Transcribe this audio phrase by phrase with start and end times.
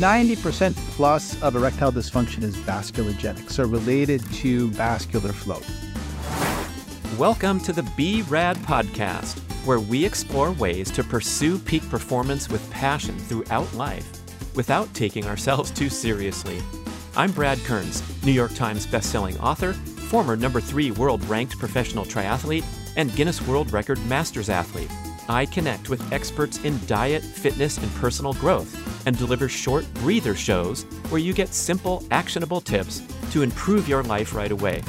[0.00, 5.60] 90% plus of erectile dysfunction is vasculogenic, so related to vascular flow.
[7.18, 12.70] Welcome to the Be Rad podcast, where we explore ways to pursue peak performance with
[12.70, 14.10] passion throughout life
[14.54, 16.62] without taking ourselves too seriously.
[17.14, 22.64] I'm Brad Kearns, New York Times bestselling author, former number three world ranked professional triathlete,
[22.96, 24.90] and Guinness World Record Masters athlete.
[25.30, 30.82] I connect with experts in diet, fitness, and personal growth and deliver short breather shows
[31.08, 34.82] where you get simple, actionable tips to improve your life right away.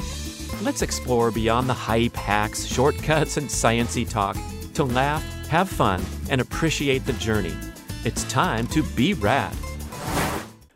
[0.60, 4.36] Let's explore beyond the hype, hacks, shortcuts, and sciency talk
[4.74, 7.54] to laugh, have fun, and appreciate the journey.
[8.04, 9.54] It's time to be rad.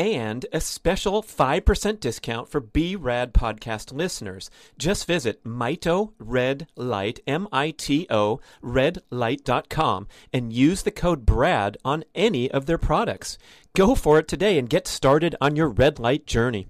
[0.00, 4.48] and a special 5% discount for B-Rad podcast listeners.
[4.78, 12.64] Just visit Mito Red Light, M-I-T-O, redlight.com and use the code BRAD on any of
[12.64, 13.36] their products.
[13.76, 16.68] Go for it today and get started on your red light journey.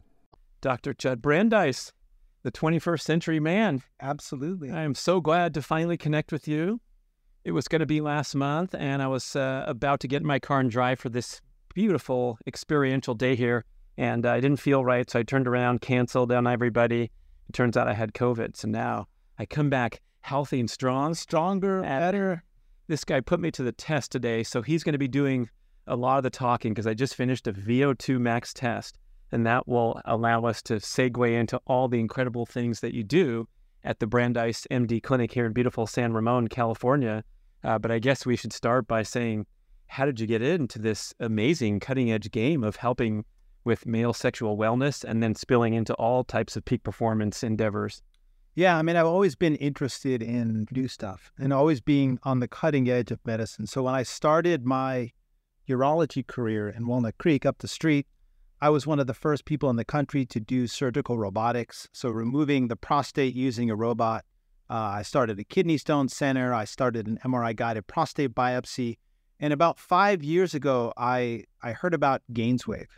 [0.60, 0.92] Dr.
[0.92, 1.92] Judd Brandeis,
[2.42, 3.82] the 21st century man.
[4.00, 4.72] Absolutely.
[4.72, 6.80] I am so glad to finally connect with you.
[7.44, 10.26] It was going to be last month, and I was uh, about to get in
[10.26, 11.40] my car and drive for this
[11.74, 13.64] beautiful experiential day here.
[13.96, 15.08] And I didn't feel right.
[15.10, 17.10] So I turned around, canceled on everybody.
[17.48, 18.56] It turns out I had COVID.
[18.56, 19.08] So now
[19.38, 22.42] I come back healthy and strong, stronger, better.
[22.86, 24.42] This guy put me to the test today.
[24.42, 25.48] So he's going to be doing
[25.86, 28.98] a lot of the talking because I just finished a VO2 max test.
[29.32, 33.48] And that will allow us to segue into all the incredible things that you do
[33.84, 37.24] at the Brandeis MD clinic here in beautiful San Ramon, California.
[37.62, 39.46] Uh, but I guess we should start by saying,
[39.90, 43.24] how did you get into this amazing cutting edge game of helping
[43.64, 48.00] with male sexual wellness and then spilling into all types of peak performance endeavors?
[48.54, 52.46] Yeah, I mean, I've always been interested in new stuff and always being on the
[52.46, 53.66] cutting edge of medicine.
[53.66, 55.10] So when I started my
[55.68, 58.06] urology career in Walnut Creek up the street,
[58.60, 61.88] I was one of the first people in the country to do surgical robotics.
[61.92, 64.24] So removing the prostate using a robot.
[64.68, 66.54] Uh, I started a kidney stone center.
[66.54, 68.98] I started an MRI guided prostate biopsy.
[69.40, 72.88] And about five years ago, I, I heard about GainsWave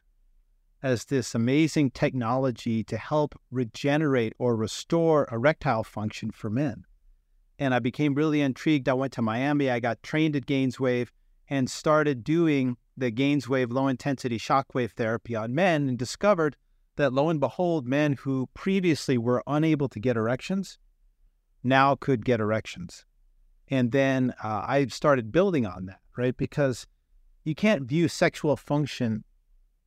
[0.82, 6.84] as this amazing technology to help regenerate or restore erectile function for men.
[7.60, 8.88] And I became really intrigued.
[8.88, 11.08] I went to Miami, I got trained at GainsWave,
[11.48, 16.56] and started doing the Gainswave low intensity shockwave therapy on men and discovered
[16.96, 20.78] that lo and behold, men who previously were unable to get erections
[21.62, 23.04] now could get erections.
[23.68, 26.36] And then uh, I started building on that, right?
[26.36, 26.86] Because
[27.44, 29.24] you can't view sexual function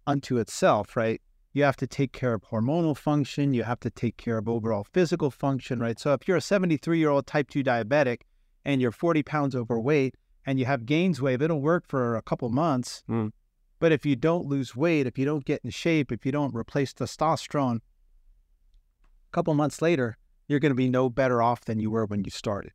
[0.07, 1.21] unto itself, right?
[1.53, 3.53] You have to take care of hormonal function.
[3.53, 5.97] You have to take care of overall physical function, right?
[5.97, 8.21] So if you're a 73 year old type 2 diabetic
[8.65, 13.03] and you're 40 pounds overweight and you have Gainswave, it'll work for a couple months.
[13.09, 13.31] Mm.
[13.79, 16.53] But if you don't lose weight, if you don't get in shape, if you don't
[16.53, 20.17] replace testosterone, a couple months later,
[20.47, 22.71] you're going to be no better off than you were when you started.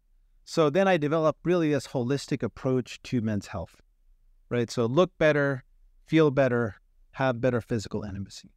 [0.50, 3.76] So then I developed really this holistic approach to men's health,
[4.48, 4.68] right?
[4.68, 5.62] So look better,
[6.08, 6.74] feel better,
[7.12, 8.50] have better physical intimacy.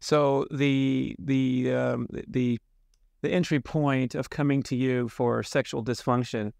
[0.00, 2.58] So the the um, the
[3.20, 6.52] the entry point of coming to you for sexual dysfunction,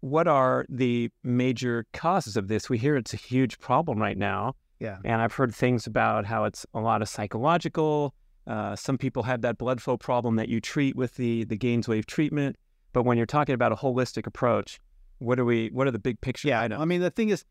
[0.00, 2.70] what are the major causes of this?
[2.70, 4.54] We hear it's a huge problem right now.
[4.80, 4.96] Yeah.
[5.04, 8.14] And I've heard things about how it's a lot of psychological.
[8.46, 12.06] Uh, some people have that blood flow problem that you treat with the the Gainswave
[12.06, 12.56] treatment.
[12.98, 14.80] But when you're talking about a holistic approach,
[15.18, 15.68] what are we?
[15.68, 16.48] What are the big picture?
[16.48, 16.62] Yeah.
[16.62, 16.82] items?
[16.82, 17.44] I mean, the thing is,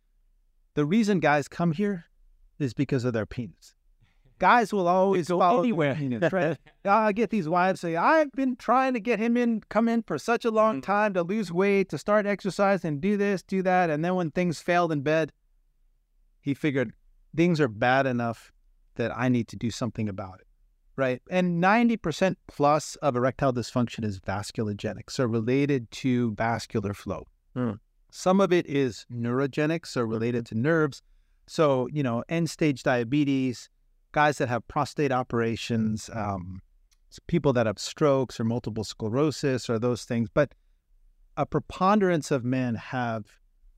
[0.74, 2.04] the reason guys come here
[2.60, 3.74] is because of their penis.
[4.40, 5.96] Guys will always go follow their anywhere.
[5.96, 6.58] penis, right?
[6.84, 10.18] I get these wives say, I've been trying to get him in, come in for
[10.18, 10.84] such a long Mhm.
[10.84, 13.90] time to lose weight, to start exercising, do this, do that.
[13.90, 15.32] And then when things failed in bed,
[16.42, 16.92] he figured
[17.34, 18.52] things are bad enough
[18.96, 20.47] that I need to do something about it.
[20.98, 21.22] Right.
[21.30, 27.28] And 90% plus of erectile dysfunction is vasculogenic, so related to vascular flow.
[27.54, 27.74] Hmm.
[28.12, 31.04] Some of it is neurogenic, so related to nerves.
[31.46, 33.70] So, you know, end stage diabetes,
[34.12, 36.62] guys that have prostate operations, um,
[37.28, 40.30] people that have strokes or multiple sclerosis or those things.
[40.34, 40.54] But
[41.38, 43.26] a preponderance of men have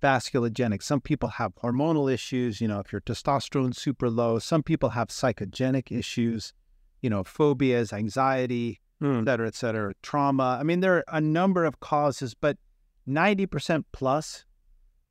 [0.01, 0.81] vasculogenic.
[0.81, 4.39] Some people have hormonal issues, you know, if your testosterone's super low.
[4.39, 6.53] Some people have psychogenic issues,
[7.01, 9.19] you know, phobias, anxiety, Hmm.
[9.19, 10.57] et cetera, et cetera, trauma.
[10.59, 12.57] I mean, there are a number of causes, but
[13.07, 14.43] 90% plus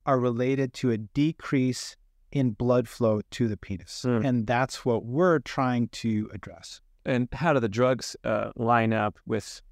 [0.05, 1.97] are related to a decrease
[2.31, 4.03] in blood flow to the penis.
[4.03, 4.25] Hmm.
[4.25, 6.81] And that's what we're trying to address.
[7.07, 9.63] And how do the drugs uh, line up with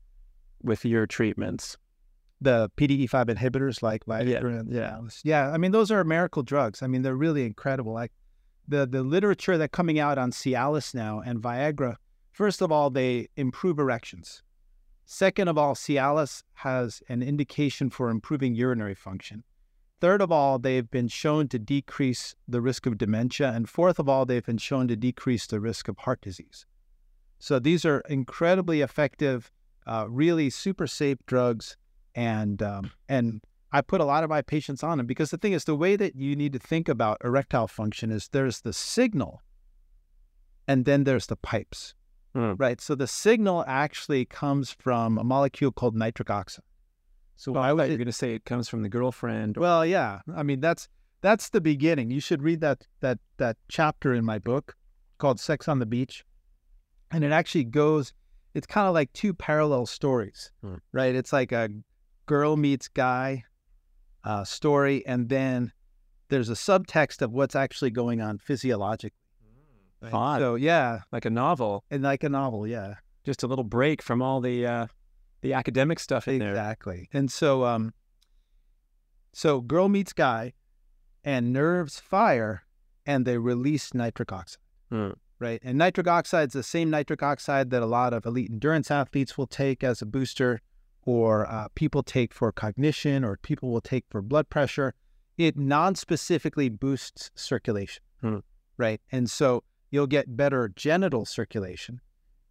[0.62, 1.76] with your treatments?
[2.40, 4.92] The PDE5 inhibitors like Viagra and yeah.
[4.92, 5.20] Cialis.
[5.24, 6.82] Yeah, I mean, those are miracle drugs.
[6.82, 7.92] I mean, they're really incredible.
[7.92, 8.12] Like
[8.68, 11.96] the, the literature that coming out on Cialis now and Viagra,
[12.36, 14.42] first of all, they improve erections.
[15.06, 19.42] Second of all, Cialis has an indication for improving urinary function.
[20.02, 23.52] Third of all, they've been shown to decrease the risk of dementia.
[23.52, 26.66] And fourth of all, they've been shown to decrease the risk of heart disease.
[27.38, 29.50] So these are incredibly effective,
[29.86, 31.78] uh, really super safe drugs.
[32.14, 33.40] And, um, and
[33.72, 35.96] I put a lot of my patients on them because the thing is, the way
[35.96, 39.40] that you need to think about erectile function is there's the signal
[40.68, 41.94] and then there's the pipes,
[42.36, 42.52] Hmm.
[42.58, 42.78] right?
[42.82, 46.62] So the signal actually comes from a molecule called nitric oxide.
[47.36, 48.82] So Well, why I would thought it, you were going to say it comes from
[48.82, 49.56] the girlfriend.
[49.56, 50.20] well, yeah.
[50.36, 50.86] I mean, that's
[51.22, 52.10] that's the beginning.
[52.10, 54.76] You should read that that that chapter in my book
[55.16, 56.24] called Sex on the Beach.
[57.10, 58.12] And it actually goes
[58.52, 60.74] it's kind of like two parallel stories, Hmm.
[60.92, 61.14] right?
[61.14, 61.70] It's like a
[62.26, 63.44] girl meets guy
[64.24, 65.72] uh, story and then
[66.28, 69.16] there's a subtext of what's actually going on physiologically.
[70.00, 70.10] Right?
[70.10, 70.40] Fun.
[70.40, 72.94] So, yeah, like a novel, and like a novel, yeah.
[73.24, 74.86] just a little break from all the uh,
[75.42, 76.50] the academic stuff in there.
[76.50, 77.08] Exactly.
[77.12, 77.92] And so um
[79.32, 80.54] so girl meets guy
[81.24, 82.62] and nerves fire
[83.04, 84.62] and they release nitric oxide.
[84.90, 85.10] Hmm.
[85.38, 85.60] Right.
[85.62, 89.36] And nitric oxide is the same nitric oxide that a lot of elite endurance athletes
[89.36, 90.62] will take as a booster
[91.02, 94.94] or uh, people take for cognition or people will take for blood pressure.
[95.36, 98.02] It non-specifically boosts circulation.
[98.22, 98.38] Hmm.
[98.78, 99.00] Right.
[99.12, 102.00] And so you'll get better genital circulation.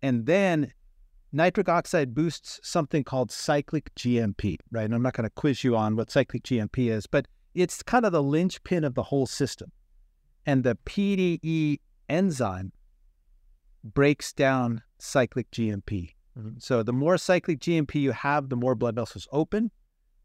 [0.01, 0.73] And then
[1.31, 4.85] nitric oxide boosts something called cyclic GMP, right?
[4.85, 8.05] And I'm not going to quiz you on what cyclic GMP is, but it's kind
[8.05, 9.71] of the linchpin of the whole system.
[10.45, 12.71] And the PDE enzyme
[13.83, 16.15] breaks down cyclic GMP.
[16.37, 16.61] Mhm.
[16.61, 19.71] So the more cyclic GMP you have, the more blood vessels open.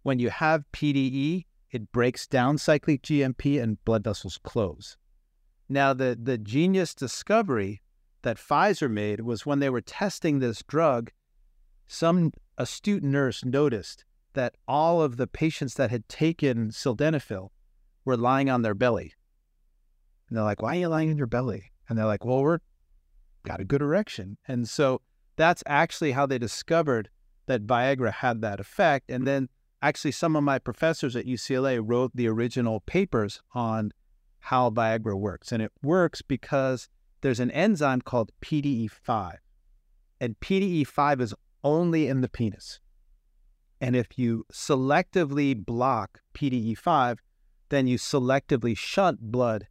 [0.02, 4.96] When you have PDE, it breaks down cyclic GMP and blood vessels close.
[5.72, 7.80] Now, the, the genius discovery
[8.22, 11.12] that Pfizer made was when they were testing this drug,
[11.86, 17.50] some astute nurse noticed that all of the patients that had taken sildenafil
[18.04, 19.14] were lying on their belly.
[20.28, 21.70] And they're like, why are you lying on your belly?
[21.88, 22.58] And they're like, well, we're
[23.44, 24.38] got a good erection.
[24.48, 25.00] And so
[25.36, 27.10] that's actually how they discovered
[27.46, 29.08] that Viagra had that effect.
[29.08, 29.48] And then
[29.82, 33.92] actually, some of my professors at UCLA wrote the original papers on
[34.40, 35.52] how Viagra works.
[35.52, 36.88] And it works because
[37.20, 39.34] there's an enzyme called PDE5.
[40.20, 42.80] And PDE5 is only in the penis.
[43.80, 47.18] And if you selectively block PDE5,
[47.70, 49.68] then you selectively shunt blood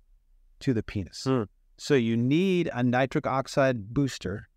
[0.61, 1.23] to the penis.
[1.25, 1.43] Hmm.
[1.77, 4.49] So you need a nitric oxide booster.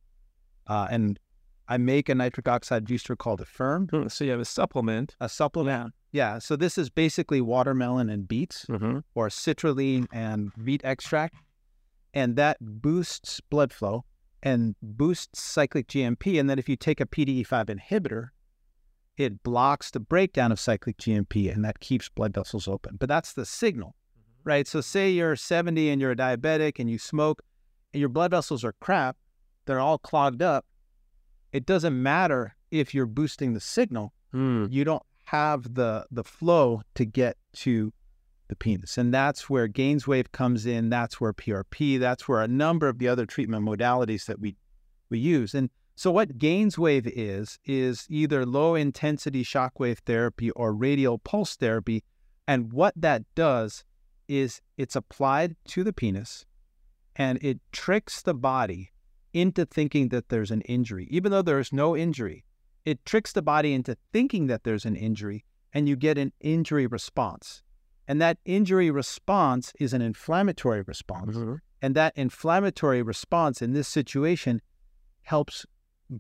[0.66, 1.19] Uh, and
[1.69, 5.16] I make a nitric oxide booster called Affirm, Hmm, So you have a supplement.
[5.21, 5.95] a supplement.
[6.12, 6.38] Yeah.
[6.38, 8.99] So this is basically watermelon and beets Mm-hmm.
[9.14, 11.35] or citrulline and beet extract.
[12.14, 14.04] And that boosts blood flow
[14.42, 16.38] and boosts cyclic GMP.
[16.38, 18.28] And then if you take a PDE5 inhibitor,
[19.16, 22.97] it blocks the breakdown of cyclic GMP and that keeps blood vessels open.
[23.00, 23.95] But that's the signal,
[24.45, 24.66] right?
[24.69, 27.42] So say you're 70 and you're a diabetic and you smoke
[27.95, 29.16] and your blood vessels are crap,
[29.66, 30.66] they're all clogged up.
[31.52, 34.64] It doesn't matter if you're boosting the signal Hmm.
[34.71, 37.90] you don't have the the flow to get to
[38.48, 38.98] the penis.
[38.98, 43.08] And that's where gainswave comes in that's where prp that's where a number of the
[43.08, 44.56] other treatment modalities that we
[45.08, 45.54] we use.
[45.54, 52.04] And so what gainswave is is either low intensity shockwave therapy or radial pulse therapy.
[52.46, 53.84] And what that does
[54.28, 56.44] is it's applied to the penis
[57.16, 58.90] and it tricks the body
[59.32, 62.44] into thinking that there's an injury even though there is no injury
[62.84, 66.86] it tricks the body into thinking that there's an injury and you get an injury
[66.86, 67.62] response.
[68.08, 71.36] And that injury response is an inflammatory response.
[71.36, 71.60] Mhm.
[71.80, 74.60] And that inflammatory response in this situation
[75.22, 75.64] helps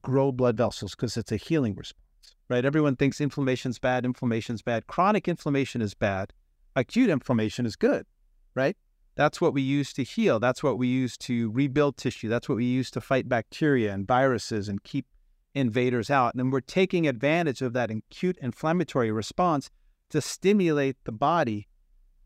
[0.00, 2.64] grow blood vessels because it's a healing response, right?
[2.64, 4.86] Everyone thinks inflammation's bad, inflammation's bad.
[4.86, 6.32] Chronic inflammation is bad.
[6.74, 8.06] Acute inflammation is good,
[8.54, 8.76] right?
[9.14, 10.40] That's what we use to heal.
[10.40, 12.28] That's what we use to rebuild tissue.
[12.28, 15.06] That's what we use to fight bacteria and viruses and keep
[15.54, 16.34] invaders out.
[16.34, 19.70] And we're taking advantage of that acute inflammatory response
[20.10, 21.68] to stimulate the body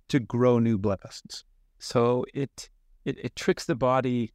[0.08, 1.44] to grow new blood vessels.
[1.78, 2.68] So it,
[3.04, 4.32] it it tricks the body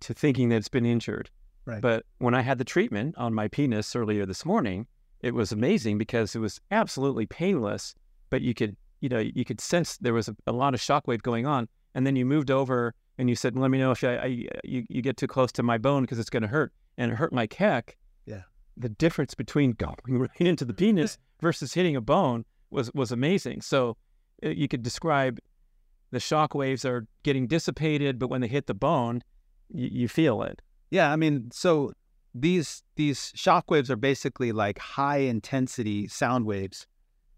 [0.00, 1.30] to thinking that it's been injured.
[1.64, 1.80] Right.
[1.80, 4.86] But when I had the treatment on my penis earlier this morning,
[5.20, 7.94] it was amazing because it was absolutely painless.
[8.30, 11.22] But you could you know you could sense there was a, a lot of shockwave
[11.22, 14.16] going on, and then you moved over and you said, "Let me know if I,
[14.16, 14.26] I
[14.64, 17.16] you, you get too close to my bone because it's going to hurt," and it
[17.16, 17.96] hurt my heck.
[18.26, 18.42] Yeah.
[18.76, 23.60] The difference between going right into the penis versus hitting a bone was was amazing.
[23.60, 23.96] So
[24.44, 25.38] uh, you could describe
[26.10, 29.22] the shock waves are getting dissipated, but when they hit the bone,
[29.70, 30.60] you, you feel it.
[30.90, 31.92] Yeah, I mean, so
[32.34, 36.86] these these shock waves are basically like high intensity sound waves,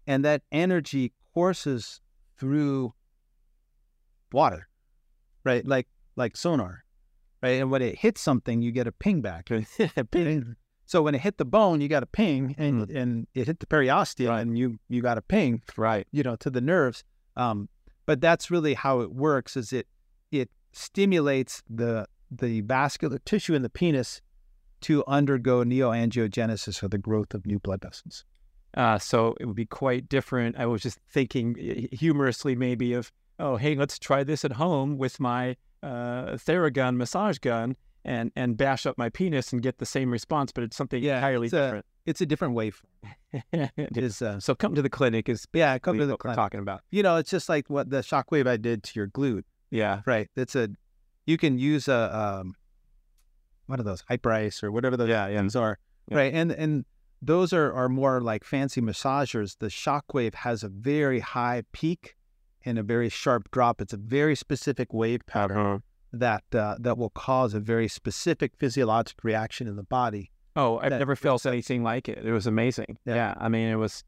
[0.07, 1.99] and that energy courses
[2.37, 2.93] through
[4.31, 4.67] water,
[5.43, 5.65] right?
[5.65, 6.83] Like like sonar,
[7.45, 7.61] right?
[7.61, 9.49] And when it hits something, you get a ping back.
[10.11, 10.55] Ping.
[10.87, 13.65] So when it hit the bone, you got a ping, and and it hit the
[13.65, 14.41] periosteum, Right.
[14.41, 16.05] and you you got a ping, right.
[16.11, 17.03] you know, to the nerves.
[17.35, 17.69] Um,
[18.05, 19.57] but that's really how it works.
[19.57, 19.87] Is it
[20.31, 24.21] it stimulates the the vascular tissue in the penis
[24.81, 28.25] to undergo neoangiogenesis or the growth of new blood vessels.
[28.75, 30.57] Uh, so it would be quite different.
[30.57, 34.97] I was just thinking uh, humorously, maybe of, oh, hey, let's try this at home
[34.97, 39.85] with my uh, Theragun massage gun and and bash up my penis and get the
[39.85, 41.85] same response, but it's something Yeah, entirely it's a- different.
[42.05, 42.81] It's a different wave.
[43.51, 46.35] It is, uh, so come to the clinic is yeah, come to the clinic.
[46.37, 46.81] talking about.
[46.91, 50.01] You know, it's just like what the shockwave I did to your glute, Yeah.
[50.05, 50.29] right?
[50.35, 50.69] It's a,
[51.25, 52.53] you can use a, um,
[53.65, 55.47] what are those Hyperice or whatever those Yeah, yeah.
[55.59, 56.17] are, Yeah.
[56.17, 56.33] right?
[56.33, 56.85] And and
[57.21, 59.57] those are are more like fancy massagers.
[59.57, 62.15] The shockwave has a very high peak
[62.65, 63.81] and a very sharp drop.
[63.81, 65.79] It's a very specific wave pattern Uh-huh.
[66.13, 70.31] that uh, that will cause a very specific physiologic reaction in the body.
[70.55, 72.19] Oh, I've never felt anything like it.
[72.25, 72.97] It was amazing.
[73.05, 73.15] Yeah.
[73.15, 73.33] Yeah.
[73.37, 74.03] I mean, it was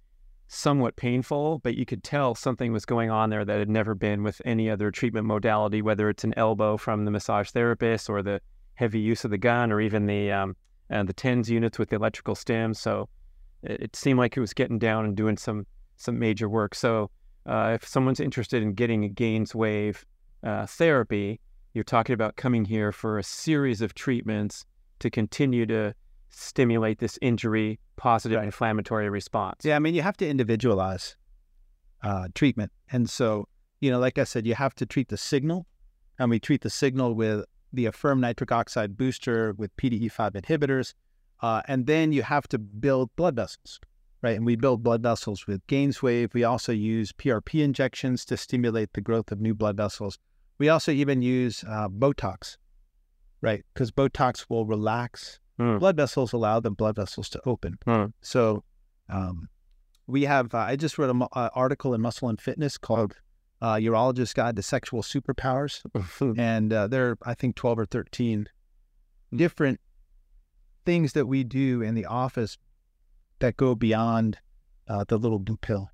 [0.48, 4.24] somewhat painful, but you could tell something was going on there that had never been
[4.24, 8.40] with any other treatment modality, whether it's an elbow from the massage therapist or the
[8.76, 10.56] heavy use of the gun or even the um,
[10.90, 12.78] uh, the TENS units with the electrical stims.
[12.78, 13.10] So
[13.62, 16.74] it, it seemed like it was getting down and doing some some major work.
[16.76, 17.12] So
[17.48, 20.06] uh, if someone's interested in getting a gains wave
[20.44, 21.40] uh, therapy,
[21.74, 24.66] you're talking about coming here for a series of treatments
[25.00, 25.94] to continue to
[26.30, 28.46] stimulate this injury positive Right.
[28.46, 29.64] inflammatory response.
[29.64, 31.16] Yeah, I mean, you have to individualize
[32.04, 33.48] uh, treatment, and so
[33.80, 35.68] you know, like I said, you have to treat the signal,
[36.20, 40.94] and we treat the signal with the Affirm nitric oxide booster with PDE5 inhibitors,
[41.42, 43.80] uh, and then you have to build blood vessels,
[44.28, 44.36] right?
[44.36, 46.34] And we build blood vessels with Gainswave.
[46.34, 50.20] We also use PRP injections to stimulate the growth of new blood vessels.
[50.58, 52.58] We also even use uh, Botox,
[53.42, 53.64] right?
[53.74, 55.80] Because Botox will relax Hmm.
[55.80, 57.80] blood vessels, allow the blood vessels to open.
[57.84, 58.06] Hmm.
[58.22, 58.64] So,
[59.10, 59.50] um,
[60.06, 60.54] we have.
[60.54, 63.16] Uh, I just wrote an article in Muscle and Fitness called
[63.60, 65.82] uh, "Urologist Guide to Sexual Superpowers,"
[66.38, 68.46] and uh, there are I think twelve or thirteen
[69.36, 69.80] different
[70.86, 72.60] things that we do in the office
[73.40, 74.38] that go beyond
[74.88, 75.90] uh, the little blue pill.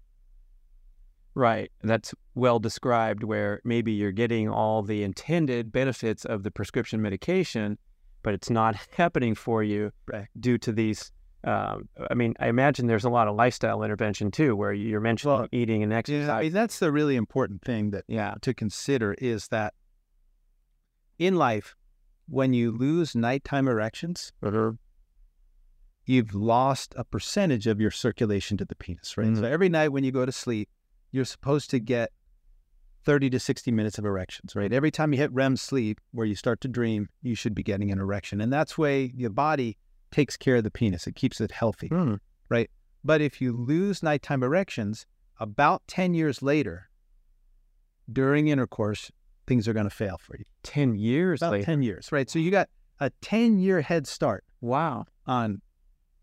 [1.35, 1.71] Right.
[1.81, 7.77] That's well described, where maybe you're getting all the intended benefits of the prescription medication,
[8.21, 10.27] but it's not happening for you right.
[10.39, 11.11] due to these.
[11.45, 15.39] Um, I mean, I imagine there's a lot of lifestyle intervention too, where you're mentioning
[15.39, 16.27] well, eating and exercise.
[16.27, 18.35] Yeah, I mean, that's the really important thing that yeah.
[18.41, 19.73] to consider is that
[21.19, 21.75] in life,
[22.29, 24.71] when you lose nighttime erections, uh-huh.
[26.05, 29.27] You've lost a percentage of your circulation to the penis, right?
[29.27, 29.41] Mm-hmm.
[29.41, 30.69] So every night when you go to sleep,
[31.11, 32.11] you're supposed to get
[33.05, 34.71] 30 to 60 minutes of erections, right?
[34.71, 37.91] Every time you hit REM sleep, where you start to dream, you should be getting
[37.91, 38.41] an erection.
[38.41, 39.77] And that's way your body
[40.11, 41.07] takes care of the penis.
[41.07, 42.19] It keeps it healthy, mm.
[42.49, 42.69] right?
[43.03, 45.05] But if you lose nighttime erections,
[45.39, 46.89] about 10 years later,
[48.11, 49.11] during intercourse,
[49.47, 50.45] things are going to fail for you.
[50.63, 51.65] 10 years about later.
[51.65, 52.29] 10 years, right?
[52.29, 52.69] So you got
[52.99, 54.43] a 10 year head start.
[54.61, 55.05] Wow.
[55.27, 55.61] On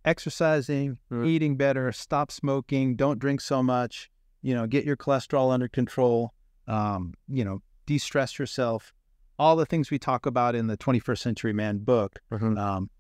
[0.04, 1.26] exercising, mm.
[1.26, 4.10] eating better, stop smoking, don't drink so much,
[4.42, 6.32] you know, get your cholesterol under control,
[6.66, 8.92] um, you know, de-stress yourself,
[9.38, 12.20] all the things we talk about in the 21st Century Man book.
[12.32, 12.56] Mm-hmm.
[12.56, 12.90] Um,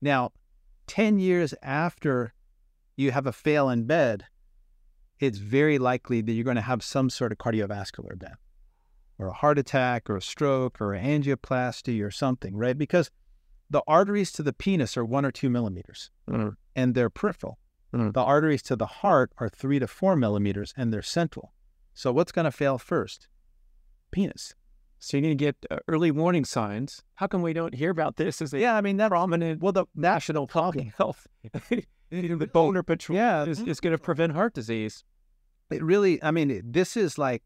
[0.00, 0.32] now,
[0.86, 2.34] 10 years after
[2.96, 4.24] you have a fail in bed,
[5.20, 8.34] it's very likely that you're going to have some sort of cardiovascular event
[9.18, 12.76] or a heart attack or a stroke or an angioplasty or something, right?
[12.76, 13.10] Because
[13.70, 16.50] the arteries to the penis are one or two millimeters mm-hmm.
[16.76, 17.58] and they're peripheral.
[17.94, 18.12] Mm.
[18.14, 21.52] The arteries to the heart are three to four millimeters and they're central.
[21.94, 23.28] So what's going to fail first?
[24.10, 24.54] Penis.
[24.98, 27.02] So you need to get uh, early warning signs.
[27.14, 28.76] How come we don't hear about this as a yeah?
[28.76, 31.26] I mean that prominent well the national public health.
[32.10, 33.44] the boner patrol yeah.
[33.44, 35.02] is, is going to prevent heart disease.
[35.70, 37.42] It really, I mean, this is like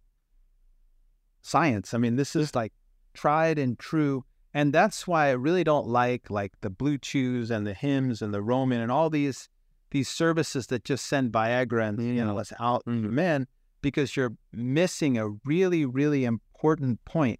[1.42, 1.94] science.
[1.94, 2.72] I mean, this is like
[3.14, 4.24] tried and true.
[4.56, 8.32] And that's why I really don't like like the Blue Chews and the Hims and
[8.32, 9.50] the Roman and all these
[9.90, 13.14] these services that just send Viagra and you know let's out mm-hmm.
[13.14, 13.46] men
[13.82, 17.38] because you're missing a really really important point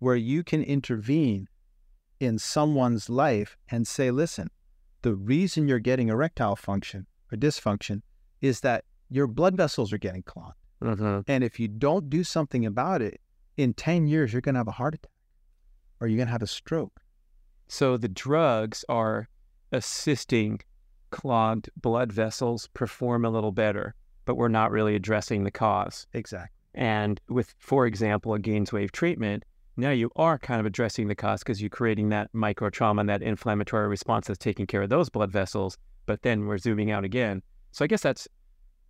[0.00, 1.46] where you can intervene
[2.18, 4.50] in someone's life and say, listen,
[5.02, 8.02] the reason you're getting erectile function or dysfunction
[8.40, 10.56] is that your blood vessels are getting clogged.
[10.82, 11.20] Mm-hmm.
[11.28, 13.20] And if you don't do something about it,
[13.56, 15.11] in 10 years, you're going to have a heart attack
[16.02, 17.00] or you're going to have a stroke.
[17.68, 19.28] So the drugs are
[19.70, 20.60] assisting
[21.10, 26.08] clogged blood vessels perform a little better, but we're not really addressing the cause.
[26.12, 26.50] Exactly.
[26.74, 29.44] And with, for example, a GAINSWave treatment,
[29.76, 33.08] now you are kind of addressing the cause because you're creating that micro trauma and
[33.08, 35.78] that inflammatory response that's taking care of those blood vessels.
[36.06, 37.42] But then we're zooming out again.
[37.70, 38.26] So I guess that's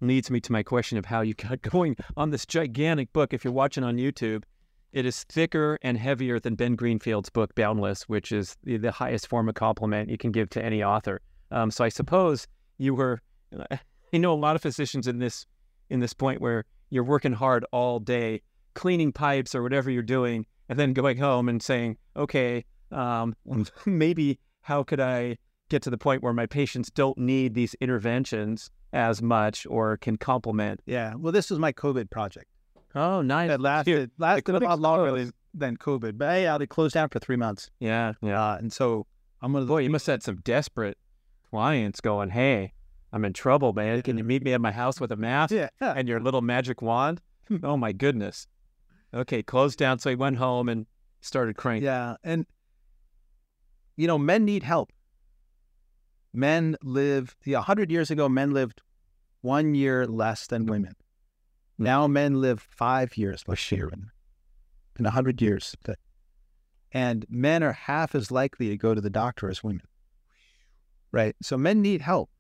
[0.01, 3.35] leads me to my question of how you got going on this gigantic book.
[3.35, 4.45] If you're watching on YouTube,
[4.93, 9.27] it is thicker and heavier than Ben Greenfield's book Boundless, which is the, the highest
[9.27, 11.21] form of compliment you can give to any author.
[11.51, 12.47] Um, so I suppose
[12.79, 13.21] you were.
[14.15, 15.47] I know a lot of physicians in this
[15.89, 18.43] in this point where you're working hard all day,
[18.75, 23.35] cleaning pipes or whatever you're doing, and then going home and saying, "Okay, um,
[23.87, 25.37] maybe how could I
[25.71, 30.19] get to the point where my patients don't need these interventions as much or can
[30.19, 31.15] complement?" Yeah.
[31.15, 32.47] Well, this was my COVID project.
[32.95, 33.49] Oh, nice.
[33.49, 37.37] That lasted lasted a lot longer than COVID, but yeah, they closed down for three
[37.37, 37.71] months.
[37.81, 38.53] Yeah, yeah.
[38.53, 39.07] Uh, and so
[39.41, 39.67] I'm gonna.
[39.67, 40.99] Boy, you must have had some desperate
[41.51, 42.73] clients going, "Hey,
[43.13, 44.03] I'm in trouble, man.
[44.03, 45.69] Can you meet me at my house with a mask yeah.
[45.81, 47.21] and your little magic wand?"
[47.63, 48.47] oh my goodness.
[49.15, 49.99] Okay, closed down.
[49.99, 50.87] So he went home and
[51.21, 51.85] started cranking.
[51.87, 52.47] Yeah, and
[53.97, 54.93] you know, men need help.
[56.33, 57.37] Men live.
[57.45, 58.83] Yeah, hundred years ago, men lived
[59.41, 60.95] one year less than women.
[61.79, 64.11] Now men live five years less than women
[64.99, 65.75] in a hundred years.
[66.93, 69.87] And men are half as likely to go to the doctor as women
[71.13, 71.37] right?
[71.43, 72.31] So men need help.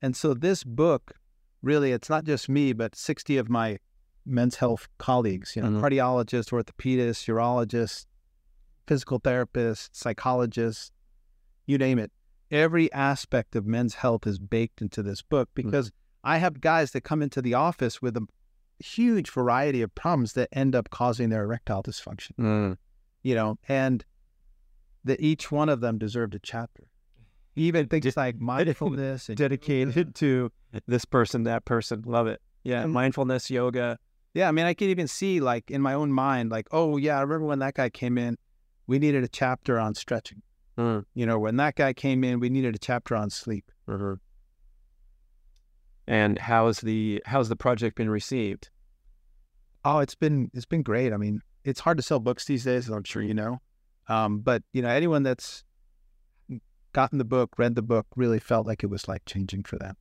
[0.00, 1.14] And so this book,
[1.62, 3.78] really, it's not just me, but 60 of my
[4.24, 5.84] men's health colleagues, you know, mm-hmm.
[5.84, 8.06] cardiologists, orthopedists, urologists,
[8.86, 10.92] physical therapists, psychologists,
[11.66, 12.12] you name it.
[12.50, 15.54] Every aspect of men's health is baked into this book mm.
[15.54, 16.30] because mm-hmm.
[16.30, 18.26] I have guys that come into the office with a
[18.80, 22.32] huge variety of problems that end up causing their erectile dysfunction.
[22.38, 22.76] Mm.
[23.22, 24.04] You know, and
[25.04, 26.90] that each one of them deserved a chapter
[27.56, 30.50] even things like mindfulness and dedicated to
[30.86, 32.02] this person, that person.
[32.06, 32.40] Love it.
[32.62, 33.98] Yeah, and, mindfulness, yoga.
[34.34, 37.18] Yeah, I mean, I can even see like in my own mind, like, oh yeah,
[37.18, 38.36] I remember when that guy came in,
[38.86, 40.42] we needed a chapter on stretching.
[40.78, 41.04] Mm.
[41.14, 43.70] You know, when that guy came in, we needed a chapter on sleep.
[43.88, 44.14] Mm-hmm.
[46.10, 48.68] And how's the how's the project been received?
[49.84, 51.12] Oh, it's been it's been great.
[51.12, 53.60] I mean, it's hard to sell books these days, as I'm sure you know.
[54.08, 55.62] Um, but you know, anyone that's
[56.92, 59.94] gotten the book, read the book, really felt like it was life changing for them.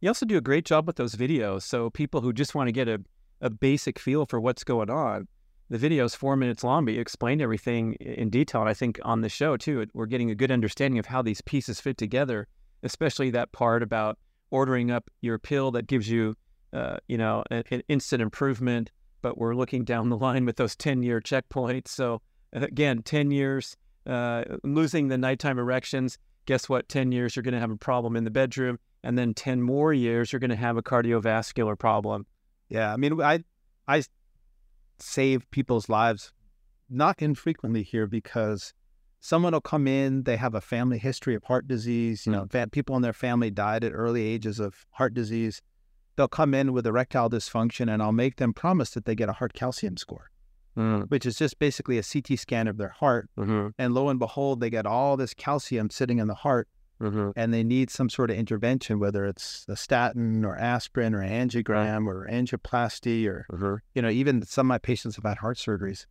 [0.00, 1.62] You also do a great job with those videos.
[1.62, 3.00] So people who just want to get a,
[3.40, 5.28] a basic feel for what's going on,
[5.70, 8.62] the video is four minutes long, but you explain everything in detail.
[8.62, 11.42] And I think on the show too, we're getting a good understanding of how these
[11.42, 12.48] pieces fit together,
[12.82, 14.18] especially that part about
[14.54, 16.36] ordering up your pill that gives you,
[16.72, 18.92] uh, you know, an, an instant improvement.
[19.20, 21.88] But we're looking down the line with those 10 year checkpoints.
[21.88, 26.18] So again, 10 years, uh, losing the nighttime erections.
[26.46, 26.88] Guess what?
[26.88, 28.78] 10 years, you're going to have a problem in the bedroom.
[29.02, 32.26] And then 10 more years, you're going to have a cardiovascular problem.
[32.68, 32.92] Yeah.
[32.92, 33.42] I mean, I,
[33.88, 34.04] I
[35.00, 36.32] save people's lives
[36.88, 38.72] not infrequently here because
[39.24, 42.26] someone will come in, they have a family history of heart disease.
[42.26, 42.70] You know, mm.
[42.70, 45.62] people in their family died at early ages of heart disease.
[46.16, 49.32] They'll come in with erectile dysfunction, and I'll make them promise that they get a
[49.32, 50.30] heart calcium score
[50.76, 51.08] mm.
[51.10, 53.28] which is just basically a CT scan of their heart.
[53.38, 53.68] Mm-hmm.
[53.78, 56.68] And lo and behold, they get all this calcium sitting in the heart.
[57.00, 57.30] Mm-hmm.
[57.34, 62.06] And they need some sort of intervention, whether it's a statin or aspirin or angiogram
[62.06, 63.74] or angioplasty or, mm-hmm.
[63.94, 66.06] you know, even some of my patients have had heart surgeries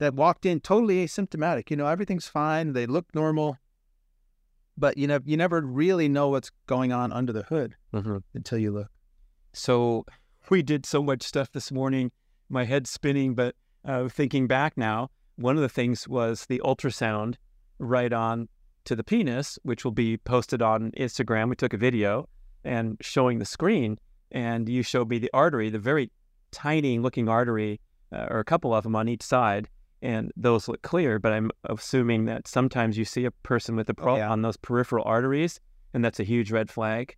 [0.00, 1.70] that walked in totally asymptomatic.
[1.70, 2.72] You know, everything's fine.
[2.72, 3.58] They look normal,
[4.76, 8.16] but you know, you never really know what's going on under the hood mm-hmm.
[8.34, 8.88] until you look.
[9.52, 10.06] So
[10.48, 12.10] we did so much stuff this morning.
[12.48, 17.36] My head's spinning, but uh, thinking back now, one of the things was the ultrasound
[17.78, 18.48] right on
[18.86, 21.50] to the penis, which will be posted on Instagram.
[21.50, 22.26] We took a video
[22.64, 23.98] and showing the screen,
[24.32, 26.10] and you showed me the artery, the very
[26.52, 27.80] tiny looking artery,
[28.12, 29.68] uh, or a couple of them on each side,
[30.02, 31.18] and those look clear.
[31.18, 34.30] But I'm assuming that sometimes you see a person with a problem oh, yeah.
[34.30, 35.60] on those peripheral arteries,
[35.94, 37.16] and that's a huge red flag.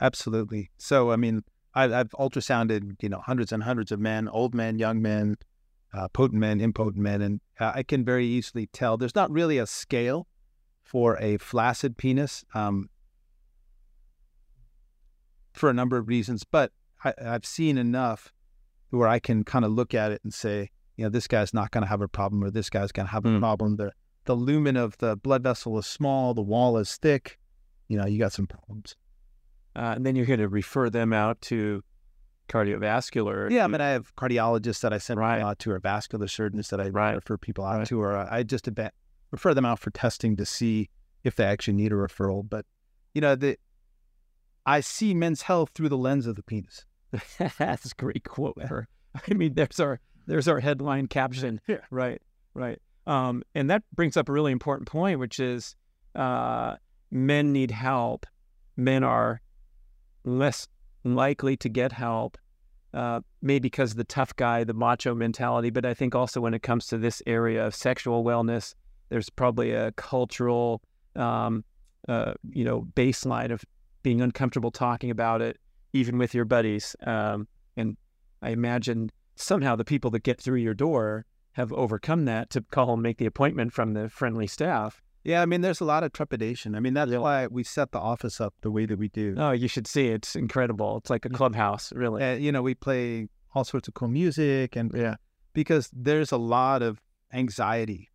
[0.00, 0.70] Absolutely.
[0.76, 1.42] So, I mean,
[1.74, 5.36] I've, I've ultrasounded, you know, hundreds and hundreds of men, old men, young men,
[5.94, 8.96] uh, potent men, impotent men, and uh, I can very easily tell.
[8.96, 10.26] There's not really a scale
[10.82, 12.88] for a flaccid penis um,
[15.52, 16.72] for a number of reasons, but
[17.04, 18.32] I, I've seen enough
[18.90, 21.70] where I can kind of look at it and say, you know, this guy's not
[21.70, 23.38] going to have a problem, or this guy's going to have a mm.
[23.38, 23.76] problem.
[23.76, 23.92] The
[24.24, 27.38] the lumen of the blood vessel is small, the wall is thick.
[27.88, 28.96] You know, you got some problems.
[29.76, 31.82] Uh, and then you're going to refer them out to
[32.48, 33.50] cardiovascular.
[33.50, 35.40] Yeah, I mean, I have cardiologists that I send right.
[35.40, 37.14] out to, or vascular surgeons that I right.
[37.14, 37.86] refer people out right.
[37.88, 38.68] to, or I just
[39.30, 40.90] refer them out for testing to see
[41.24, 42.48] if they actually need a referral.
[42.48, 42.64] But
[43.14, 43.58] you know, the
[44.64, 46.84] I see men's health through the lens of the penis.
[47.58, 48.58] That's a great quote.
[49.30, 51.60] I mean, there's our there's our headline caption.
[51.68, 51.78] Yeah.
[51.90, 52.20] Right.
[52.54, 52.80] Right.
[53.06, 55.76] Um, and that brings up a really important point, which is
[56.14, 56.76] uh,
[57.10, 58.26] men need help.
[58.76, 59.40] Men are
[60.24, 60.68] less
[61.04, 62.36] likely to get help,
[62.92, 65.70] uh, maybe because of the tough guy, the macho mentality.
[65.70, 68.74] But I think also when it comes to this area of sexual wellness,
[69.08, 70.82] there's probably a cultural,
[71.14, 71.64] um,
[72.08, 73.64] uh, you know, baseline of
[74.02, 75.58] being uncomfortable talking about it,
[75.92, 76.96] even with your buddies.
[77.06, 77.96] Um, and
[78.42, 82.94] I imagine somehow the people that get through your door have overcome that to call
[82.94, 85.00] and make the appointment from the friendly staff.
[85.24, 86.74] Yeah, I mean, there's a lot of trepidation.
[86.74, 87.18] I mean, that's yeah.
[87.18, 89.34] why we set the office up the way that we do.
[89.36, 90.08] Oh, you should see.
[90.08, 90.98] It's incredible.
[90.98, 92.22] It's like a clubhouse, really.
[92.22, 95.16] Uh, you know, we play all sorts of cool music, and yeah,
[95.52, 97.00] because there's a lot of
[97.32, 98.10] anxiety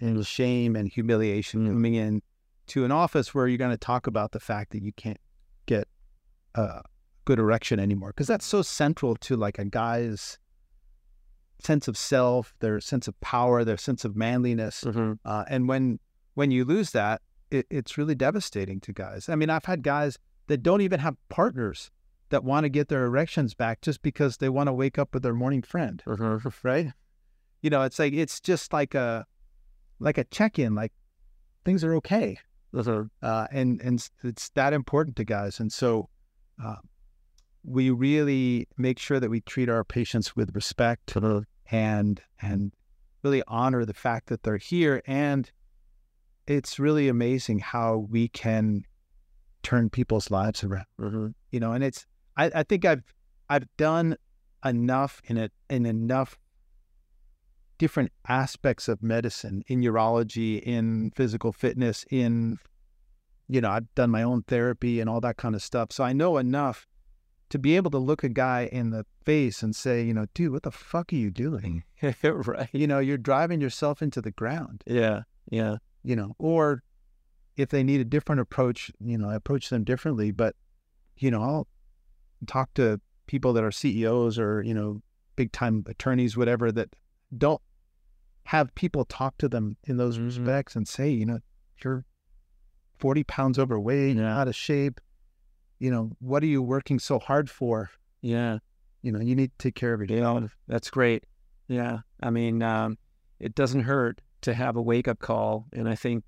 [0.00, 1.72] and shame and humiliation mm.
[1.72, 2.22] coming in
[2.68, 5.20] to an office where you're going to talk about the fact that you can't
[5.66, 5.88] get
[6.54, 6.82] a
[7.24, 10.38] good erection anymore, because that's so central to like a guy's
[11.58, 15.12] sense of self, their sense of power, their sense of manliness, mm-hmm.
[15.24, 15.98] uh, and when
[16.34, 19.28] when you lose that, it, it's really devastating to guys.
[19.28, 21.90] I mean, I've had guys that don't even have partners
[22.30, 25.22] that want to get their erections back just because they want to wake up with
[25.22, 26.48] their morning friend, mm-hmm.
[26.62, 26.92] right?
[27.60, 29.26] You know, it's like it's just like a
[29.98, 30.92] like a check in, like
[31.64, 32.38] things are okay,
[32.72, 33.08] mm-hmm.
[33.22, 36.08] uh, and and it's that important to guys, and so
[36.64, 36.76] uh,
[37.64, 41.40] we really make sure that we treat our patients with respect mm-hmm.
[41.70, 42.72] and and
[43.22, 45.50] really honor the fact that they're here and
[46.46, 48.82] it's really amazing how we can
[49.62, 50.86] turn people's lives around.
[51.00, 51.26] Mm-hmm.
[51.52, 53.04] You know, and it's I, I think I've
[53.48, 54.16] I've done
[54.64, 56.38] enough in it in enough
[57.78, 62.58] different aspects of medicine in urology, in physical fitness, in
[63.48, 65.90] you know, I've done my own therapy and all that kind of stuff.
[65.92, 66.86] So I know enough
[67.50, 70.52] to be able to look a guy in the face and say, you know, dude,
[70.52, 71.84] what the fuck are you doing?
[72.22, 72.68] right.
[72.72, 74.82] You know, you're driving yourself into the ground.
[74.86, 75.22] Yeah.
[75.50, 76.82] Yeah you know, or
[77.56, 80.30] if they need a different approach, you know, I approach them differently.
[80.30, 80.56] But,
[81.18, 81.68] you know, I'll
[82.46, 85.02] talk to people that are CEOs or, you know,
[85.36, 86.94] big time attorneys, whatever, that
[87.36, 87.60] don't
[88.44, 90.24] have people talk to them in those Mhm.
[90.26, 91.40] respects and say, you know,
[91.84, 92.04] you're
[92.98, 94.38] 40 pounds overweight, Yeah.
[94.40, 95.00] out of shape.
[95.80, 97.90] You know, what are you working so hard for?
[98.22, 98.58] Yeah.
[99.02, 100.42] You know, you need to take care of yourself.
[100.42, 101.24] Yeah, that's great.
[101.68, 102.98] Yeah, I mean, um,
[103.38, 106.24] it doesn't hurt to have a wake up call, and I think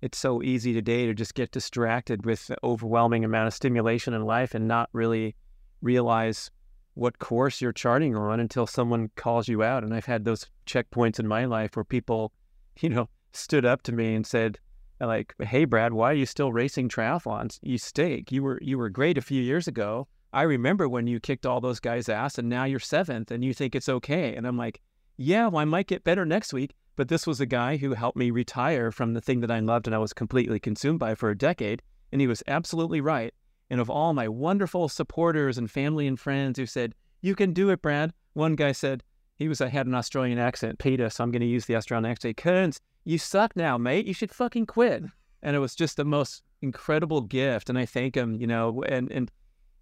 [0.00, 4.24] it's so easy today to just get distracted with the overwhelming amount of stimulation in
[4.24, 5.34] life and not really
[5.82, 6.50] realize
[6.94, 9.84] what course you're charting on until someone calls you out.
[9.84, 12.32] And I've had those checkpoints in my life where people,
[12.80, 14.58] you know, stood up to me and said,
[15.06, 17.58] like, "Hey, Brad, why are you still racing triathlons?
[17.62, 18.32] You stink.
[18.32, 21.60] You were you were great a few years ago." I remember when you kicked all
[21.60, 24.34] those guys' ass and now you're seventh and you think it's okay.
[24.34, 24.80] And I'm like,
[25.16, 26.74] yeah, well, I might get better next week.
[26.96, 29.86] But this was a guy who helped me retire from the thing that I loved
[29.86, 31.82] and I was completely consumed by for a decade.
[32.12, 33.32] And he was absolutely right.
[33.70, 37.70] And of all my wonderful supporters and family and friends who said, you can do
[37.70, 39.02] it, Brad, one guy said,
[39.36, 42.10] he was, I had an Australian accent, Peter, so I'm going to use the Australian
[42.10, 42.36] accent.
[42.36, 44.06] Kearns, you suck now, mate.
[44.06, 45.02] You should fucking quit.
[45.42, 47.70] And it was just the most incredible gift.
[47.70, 49.30] And I thank him, you know, and, and,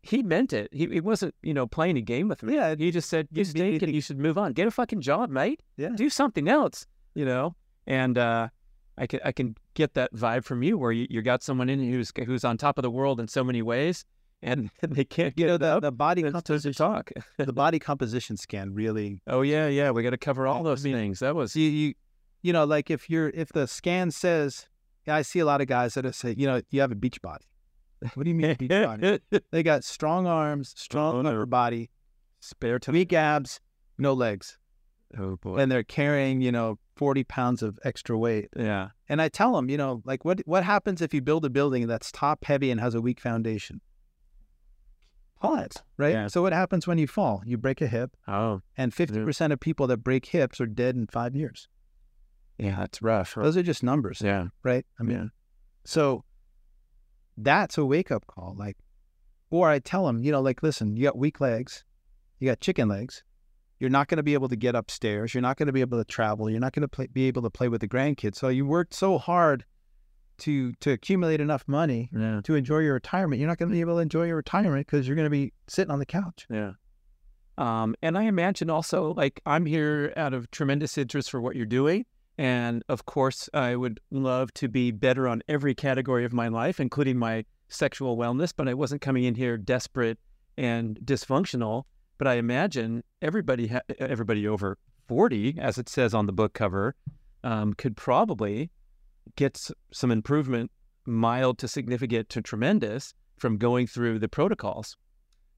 [0.03, 0.69] he meant it.
[0.73, 2.55] He, he wasn't, you know, playing a game with me.
[2.55, 4.53] Yeah, He just said, "You stink and you should move on.
[4.53, 5.65] Get a fucking job, mate.
[5.77, 5.89] Yeah.
[5.97, 6.87] Do something else."
[7.17, 7.57] You know.
[7.89, 8.49] And uh,
[8.99, 11.81] I can I can get that vibe from you, where you, you got someone in
[11.81, 14.05] who's who's on top of the world in so many ways,
[14.43, 17.11] and they can't You get know, the, the body composition, talk.
[17.37, 19.91] the body composition scan really oh yeah, yeah.
[19.91, 21.19] We got to cover all those I mean, things.
[21.19, 21.95] That was you, you,
[22.42, 24.66] you know, like if you're if the scan says,
[25.07, 27.44] I see a lot of guys that say, you know, you have a beach body.
[28.14, 29.20] What do you mean beach body?
[29.51, 31.90] They got strong arms, strong upper body,
[32.40, 32.92] spare time.
[32.94, 33.61] weak abs,
[33.99, 34.59] no legs,
[35.18, 35.57] Oh boy.
[35.57, 38.49] and they're carrying, you know, forty pounds of extra weight.
[38.57, 38.88] yeah.
[39.09, 41.87] And I tell them, you know, like what what happens if you build a building
[41.87, 43.81] that's top heavy and has a weak foundation?
[45.40, 46.12] Falls, right?
[46.14, 46.27] Yeah.
[46.29, 47.42] So what happens when you fall?
[47.44, 50.96] You break a hip, Oh and fifty percent of people that break hips are dead
[50.96, 51.68] in five years.
[52.59, 53.35] Yeah, that's rough.
[53.35, 54.49] Those are just numbers, Yeah.
[54.62, 54.85] right?
[54.99, 55.27] I mean, Yeah.
[55.85, 56.25] so
[57.37, 58.55] that's a wake up call.
[58.59, 58.77] Like,
[59.51, 61.85] or I tell them, you know, like, listen, you got weak legs,
[62.38, 63.23] you got chicken legs.
[63.79, 65.35] You're not going to be able to get upstairs.
[65.35, 66.49] You're not going to be able to travel.
[66.49, 68.37] You're not going to be able to play with the grandkids.
[68.37, 69.64] So you worked so hard
[70.38, 72.40] to to accumulate enough money Yeah.
[72.45, 73.38] to enjoy your retirement.
[73.38, 75.53] You're not going to be able to enjoy your retirement because you're going to be
[75.69, 76.47] sitting on the couch.
[76.51, 76.73] Yeah.
[77.59, 81.64] Um, and I imagine also, like, I'm here out of tremendous interest for what you're
[81.66, 82.05] doing.
[82.38, 86.81] And of course, I would love to be better on every category of my life,
[86.81, 88.53] including my sexual wellness.
[88.55, 90.18] But I wasn't coming in here desperate
[90.57, 91.85] and dysfunctional.
[92.18, 96.94] But I imagine everybody, ha- everybody over 40, as it says on the book cover,
[97.44, 98.70] um, could probably
[99.37, 100.70] get s- some improvement,
[101.07, 104.96] mild to significant to tremendous, from going through the protocols.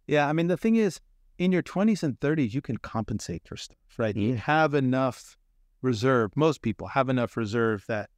[0.06, 1.00] Yeah, I mean the thing is,
[1.38, 4.16] in your 20s and 30s, you can compensate for stuff, right?
[4.16, 5.36] You have enough
[5.82, 6.32] reserve.
[6.36, 8.10] Most people have enough reserve that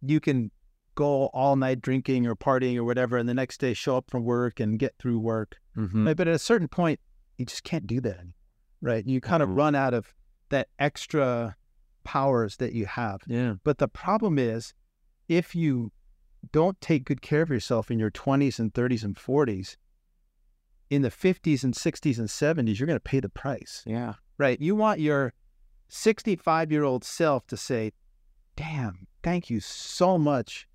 [0.00, 0.50] you can
[0.94, 4.24] go all night drinking or partying or whatever, and the next day show up from
[4.24, 5.56] work and get through work.
[5.76, 6.04] Mm-hmm.
[6.14, 7.00] But at a certain point,
[7.38, 8.18] you just can't do that
[8.82, 9.06] right?
[9.06, 9.56] You kind of Mhm.
[9.56, 10.14] run out of
[10.50, 11.56] that extra
[12.04, 13.22] powers that you have.
[13.26, 13.54] Yeah.
[13.64, 14.74] But the problem is,
[15.28, 15.92] if you
[16.52, 19.76] don't take good care of yourself in your 20s and 30s and 40s,
[20.88, 24.14] in the 50s and 60s and 70s, you're going to pay the price, Yeah.
[24.38, 24.60] right?
[24.60, 25.32] You want your
[25.88, 27.92] 65 year old self to say,
[28.56, 30.66] damn, thank you so much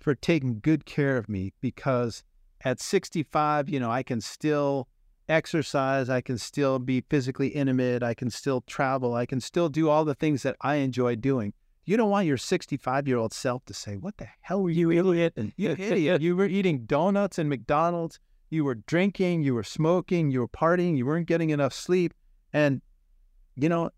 [0.00, 2.24] for taking good care of me because
[2.62, 4.88] at 65, you know, I can still
[5.28, 9.88] exercise, I can still be physically intimate, I can still travel, I can still do
[9.88, 11.52] all the things that I enjoy doing.
[11.84, 14.90] You don't want your 65 year old self to say, What the hell were you,
[14.90, 15.34] idiot.
[15.56, 16.20] you idiot?
[16.20, 18.18] You were eating donuts and McDonald's,
[18.50, 22.12] you were drinking, you were smoking, you were partying, you weren't getting enough sleep.
[22.52, 22.82] And,
[23.56, 23.90] you know,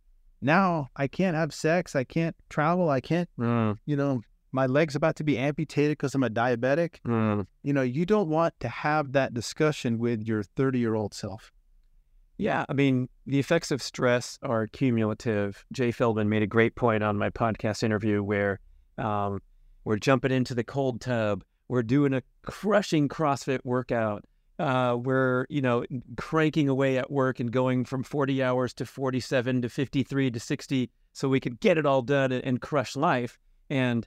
[0.43, 4.21] now I can't have sex, I can't travel, I can't, Mm, you know,
[4.53, 6.97] my leg's about to be amputated because I'm a diabetic.
[7.07, 7.47] mm.
[7.63, 11.51] You know, you don't want to have that discussion with your 30 year old self.
[12.39, 12.65] Yeah.
[12.69, 15.65] I mean, the effects of stress are cumulative.
[15.73, 18.59] Jay Feldman made a great point on my podcast interview where
[18.99, 19.41] um,
[19.85, 24.25] we're jumping into the cold tub, we're doing a crushing CrossFit workout.
[24.59, 25.85] Uh, we're, you know,
[26.17, 30.91] cranking away at work and going from 40 hours to 47 to 53 to 60
[31.12, 33.38] so we could get it all done and, and crush life.
[33.71, 34.07] And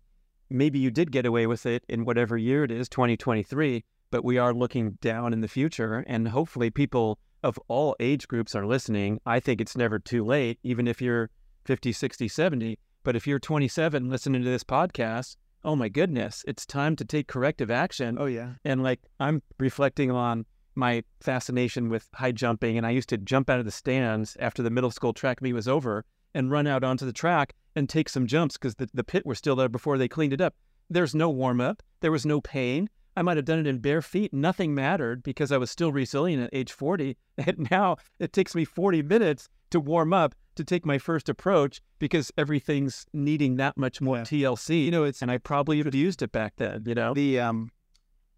[0.49, 4.37] maybe you did get away with it in whatever year it is, 2023, but we
[4.37, 6.03] are looking down in the future.
[6.07, 9.19] And hopefully, people of all age groups are listening.
[9.25, 11.29] I think it's never too late, even if you're
[11.65, 12.79] 50, 60, 70.
[13.03, 17.27] But if you're 27 listening to this podcast, oh my goodness, it's time to take
[17.27, 18.17] corrective action.
[18.19, 18.53] Oh, yeah.
[18.63, 23.49] And like I'm reflecting on my fascination with high jumping, and I used to jump
[23.49, 26.83] out of the stands after the middle school track meet was over and run out
[26.83, 29.97] onto the track and take some jumps because the, the pit was still there before
[29.97, 30.53] they cleaned it up.
[30.89, 31.81] There's no warm up.
[32.01, 32.89] There was no pain.
[33.17, 34.33] I might have done it in bare feet.
[34.33, 37.17] Nothing mattered because I was still resilient at age 40.
[37.37, 41.81] And now it takes me 40 minutes to warm up to take my first approach
[41.99, 44.23] because everything's needing that much more Yeah.
[44.23, 44.85] TLC.
[44.85, 47.13] You know, it's and I probably would have used it back then, you know?
[47.13, 47.69] the um,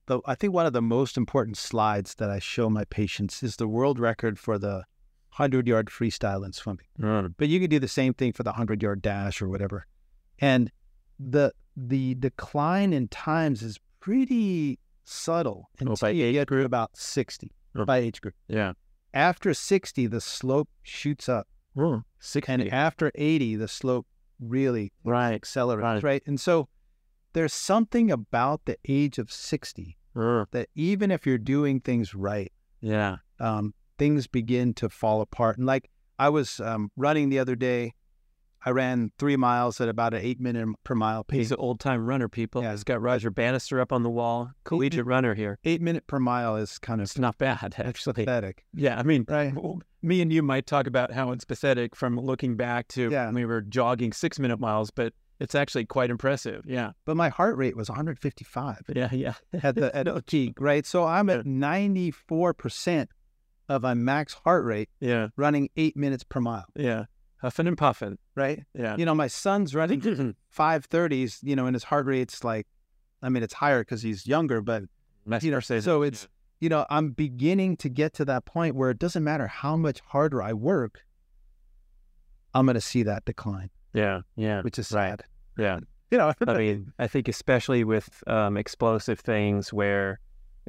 [0.08, 3.56] the I think one of the most important slides that I show my patients is
[3.58, 4.84] the world record for the
[5.32, 6.88] hundred yard freestyle in swimming.
[7.00, 7.36] Mm.
[7.38, 9.86] But you can do the same thing for the hundred yard dash or whatever,
[10.39, 10.71] and
[11.19, 16.45] the the decline in times is pretty subtle Oh, until by you age get to
[16.56, 16.65] group?
[16.65, 18.34] about sixty Or- by age group.
[18.47, 18.73] Yeah.
[19.13, 22.04] After sixty, the slope shoots up, Mm.
[22.20, 22.52] 60.
[22.52, 24.08] and after eighty, the slope
[24.39, 25.34] really right.
[25.34, 25.84] accelerates.
[25.84, 26.04] Right.
[26.04, 26.67] Right, and so
[27.34, 30.50] there's something about the age of sixty Mm.
[30.52, 33.17] that even if you're doing things right, Yeah.
[33.39, 35.58] um, things begin to fall apart.
[35.58, 35.89] And like
[36.20, 37.93] I was um, running the other day,
[38.67, 41.38] I ran three miles at about an eight minute per mile pace.
[41.38, 42.62] He's an old time runner, people.
[42.63, 42.71] Yeah.
[42.71, 44.51] He's got Roger Bannister up on the wall.
[44.65, 45.58] Collegiate runner here.
[45.63, 48.25] Eight minute per mile is kind of It's not bad, actually.
[48.25, 48.65] pathetic.
[48.73, 49.53] Yeah, I mean, Right.
[50.01, 53.27] me and you might talk about how it's pathetic from looking back to Yeah.
[53.27, 56.65] when we were jogging six minute miles, but it's actually quite impressive.
[56.67, 56.91] Yeah.
[57.06, 59.08] But my heart rate was 155 Yeah.
[59.13, 59.36] Yeah.
[59.63, 60.86] at the at the peak, right?
[60.86, 63.12] So I'm at 94 percent
[63.69, 65.30] of my max heart rate Yeah.
[65.38, 67.06] running eight minutes per mile, Yeah.
[67.39, 68.17] Huffing and puffing.
[68.36, 68.63] right?
[68.73, 68.95] Yeah.
[68.97, 70.02] You know, my son's running
[70.58, 72.65] 530s, you know, and his heart rate's like,
[73.21, 74.84] I mean, it's higher because he's younger, but
[75.41, 76.28] you know, so it's
[76.60, 80.00] you know, I'm beginning to get to that point where it doesn't matter how much
[80.00, 81.02] harder I work,
[82.54, 84.21] I'm going to see that decline, Yeah.
[84.36, 84.62] Yeah.
[84.62, 85.10] which is Right.
[85.12, 85.23] sad.
[85.58, 85.80] Yeah.
[86.10, 90.21] You know, I mean, I think especially with um, explosive things where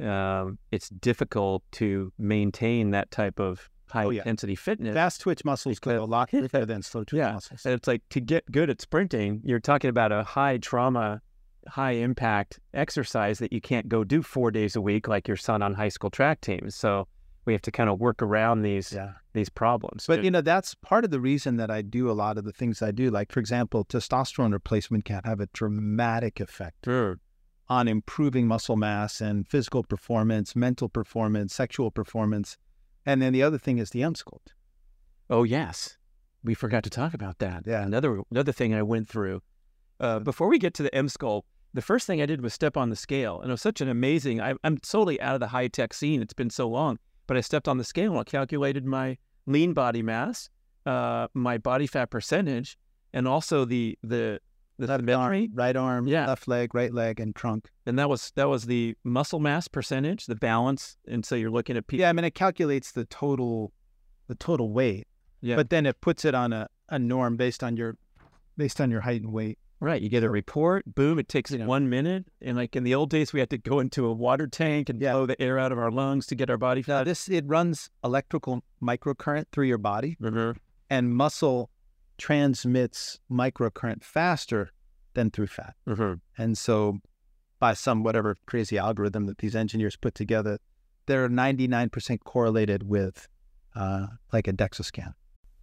[0.03, 4.21] um, it's difficult to maintain that type of high Oh, yeah.
[4.21, 4.95] intensity fitness.
[4.95, 7.33] fast twitch muscles go a lot quicker than slow twitch Yeah.
[7.33, 7.65] muscles.
[7.65, 11.21] And it's like to get good at sprinting, you're talking about a high trauma,
[11.69, 15.63] high impact exercise that you can't go do four days a week like your son
[15.63, 16.75] on high school track teams.
[16.75, 17.09] So
[17.45, 19.13] we have to kind of work around these Yeah.
[19.35, 20.07] these problems.
[20.07, 22.53] But you know, that's part of the reason that I do a lot of the
[22.53, 23.11] things I do.
[23.11, 27.21] Like, for example, testosterone replacement can have a dramatic effect Sure.
[27.69, 32.57] on improving muscle mass and physical performance, mental performance, sexual performance.
[33.07, 34.49] And then the other thing is the Emsculpt.
[35.31, 35.97] Oh yes,
[36.43, 37.65] we forgot to talk about that.
[37.67, 37.85] Yeah.
[37.85, 39.43] another another thing I went through.
[40.01, 41.43] Uh, before we get to the Emsculpt,
[41.75, 43.89] the first thing I did was step on the scale, and it was such an
[43.89, 44.41] amazing.
[44.41, 46.23] I, I'm totally out of the high tech scene.
[46.23, 49.75] It's been so long, but I stepped on the scale and I calculated my lean
[49.75, 50.49] body mass,
[50.87, 52.79] uh, my body fat percentage,
[53.13, 54.41] and also the the
[54.79, 56.27] the Left arm, right arm, Yeah.
[56.27, 57.69] left leg, right leg, and trunk.
[57.85, 60.97] And that was that was the muscle mass percentage, the balance.
[61.09, 62.03] And so you're looking at people.
[62.03, 63.73] Yeah, I mean, it calculates the total,
[64.29, 65.07] the total weight.
[65.41, 65.57] Yeah.
[65.57, 67.97] But then it puts it on a, a norm based on your,
[68.57, 69.59] based on your height and weight.
[69.81, 70.03] Right.
[70.03, 71.67] You get a report, boom, it takes You know.
[71.67, 72.27] one minute.
[72.43, 75.01] And like in the old days, we had to go into a water tank and
[75.01, 75.13] Yeah.
[75.13, 77.05] blow the air out of our lungs to get our body Now fat.
[77.05, 80.57] this it runs electrical microcurrent through your body, Mhm.
[80.91, 81.71] and muscle
[82.19, 84.71] transmits microcurrent faster
[85.15, 85.75] than through fat.
[85.87, 86.21] Mhm.
[86.37, 86.99] And so,
[87.59, 90.59] by some whatever crazy algorithm that these engineers put together,
[91.07, 93.29] they're 99% correlated with
[93.75, 95.15] uh, like a DEXA scan.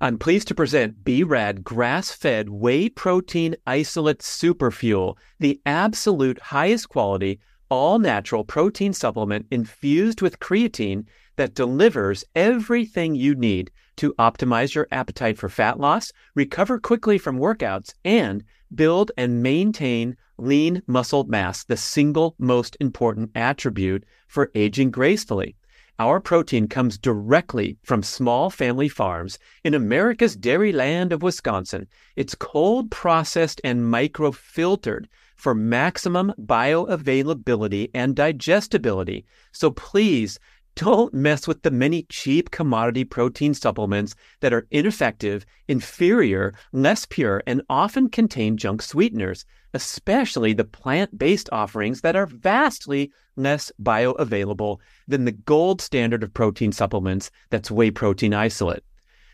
[0.02, 7.40] I'm pleased to present B-Rad grass-fed whey protein isolate superfuel, the absolute highest quality,
[7.70, 11.06] all-natural protein supplement infused with creatine
[11.38, 17.38] that delivers everything you need to optimize your appetite for fat loss, recover quickly from
[17.40, 24.92] workouts, and build and maintain lean muscle mass, the single most important attribute for aging
[24.92, 25.56] gracefully.
[25.98, 31.88] Our protein comes directly from small family farms in America's dairy land of Wisconsin.
[32.18, 35.06] It's cold processed and microfiltered
[35.38, 39.26] for maximum bioavailability and digestibility.
[39.54, 40.38] So please
[40.76, 47.42] don't mess with the many cheap commodity protein supplements that are ineffective, inferior, less pure,
[47.48, 54.78] and often contain junk sweeteners, especially the plant based offerings that are vastly less bioavailable
[55.08, 58.84] than the gold standard of protein supplements that's whey protein isolate.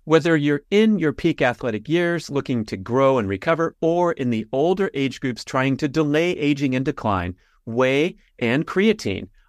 [0.03, 4.45] Whether you're in your peak athletic years looking to grow and recover, or in the
[4.51, 7.35] older age groups trying to delay aging and decline,
[7.65, 9.27] whey and creatine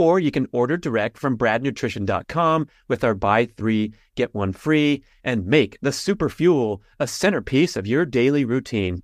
[0.00, 5.44] Or you can order direct from bradnutrition.com with our buy three, get one free, and
[5.44, 9.02] make the super fuel a centerpiece of your daily routine.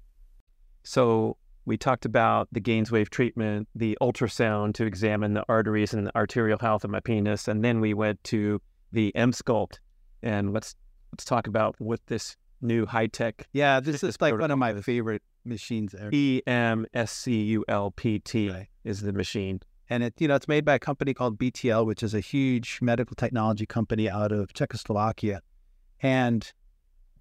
[0.85, 1.37] So
[1.67, 6.59] we talked about the GainsWave treatment, the ultrasound to examine the arteries and the arterial
[6.59, 9.81] health of my penis, and then we went to the Emsculpt.
[10.23, 10.77] And let's
[11.13, 13.47] let's talk about what this new high tech.
[13.53, 16.09] Yeah, this is like one of my favorite machines ever.
[16.15, 18.51] E M S C U L P T
[18.83, 19.61] is the machine.
[19.89, 22.79] And it you know it's made by a company called BTL, which is a huge
[22.83, 25.41] medical technology company out of Czechoslovakia,
[26.01, 26.53] and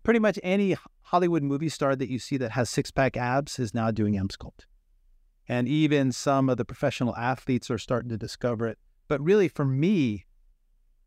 [0.04, 3.74] pretty much any Hollywood movie star that you see that has six pack abs is
[3.74, 4.66] now doing Emsculpt,
[5.48, 8.78] and even some of the professional athletes are starting to discover it.
[9.08, 10.26] But really, for me,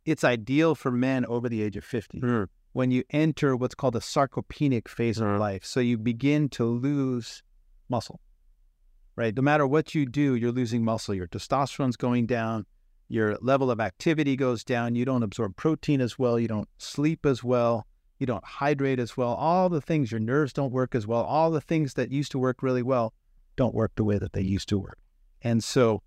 [0.05, 2.21] it's ideal for men over the age of fifty
[2.73, 5.35] when you enter what's called a sarcopenic phase Mhm.
[5.35, 5.65] of life.
[5.65, 7.43] So you begin to lose
[7.89, 8.21] muscle,
[9.19, 9.35] right?
[9.35, 11.13] No matter what you do, you're losing muscle.
[11.13, 12.65] Your testosterone's going down,
[13.09, 17.27] your level of activity goes down, you don't absorb protein as well, you don't sleep
[17.27, 17.85] as well,
[18.21, 19.35] you don't hydrate as well.
[19.35, 21.23] All the things, your nerves don't work as well.
[21.25, 23.13] All the things that used to work really well
[23.57, 24.99] don't work the way that they used to work.
[25.43, 26.01] And so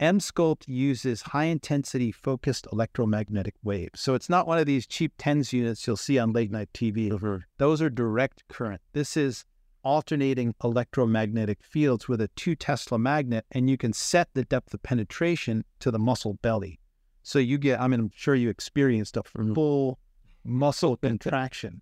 [0.00, 4.00] Emsculpt uses high intensity focused electromagnetic waves.
[4.00, 7.10] So it's not one of these cheap TENS units you'll see on late night TV.
[7.10, 7.36] Mm-hmm.
[7.58, 8.80] Those are direct current.
[8.94, 9.44] This is
[9.84, 14.82] alternating electromagnetic fields with a two Tesla magnet, and you can set the depth of
[14.82, 16.80] penetration to the muscle belly.
[17.22, 19.54] So you get, I mean, I'm sure you experienced a Mhm.
[19.54, 19.98] full
[20.44, 21.80] muscle contraction.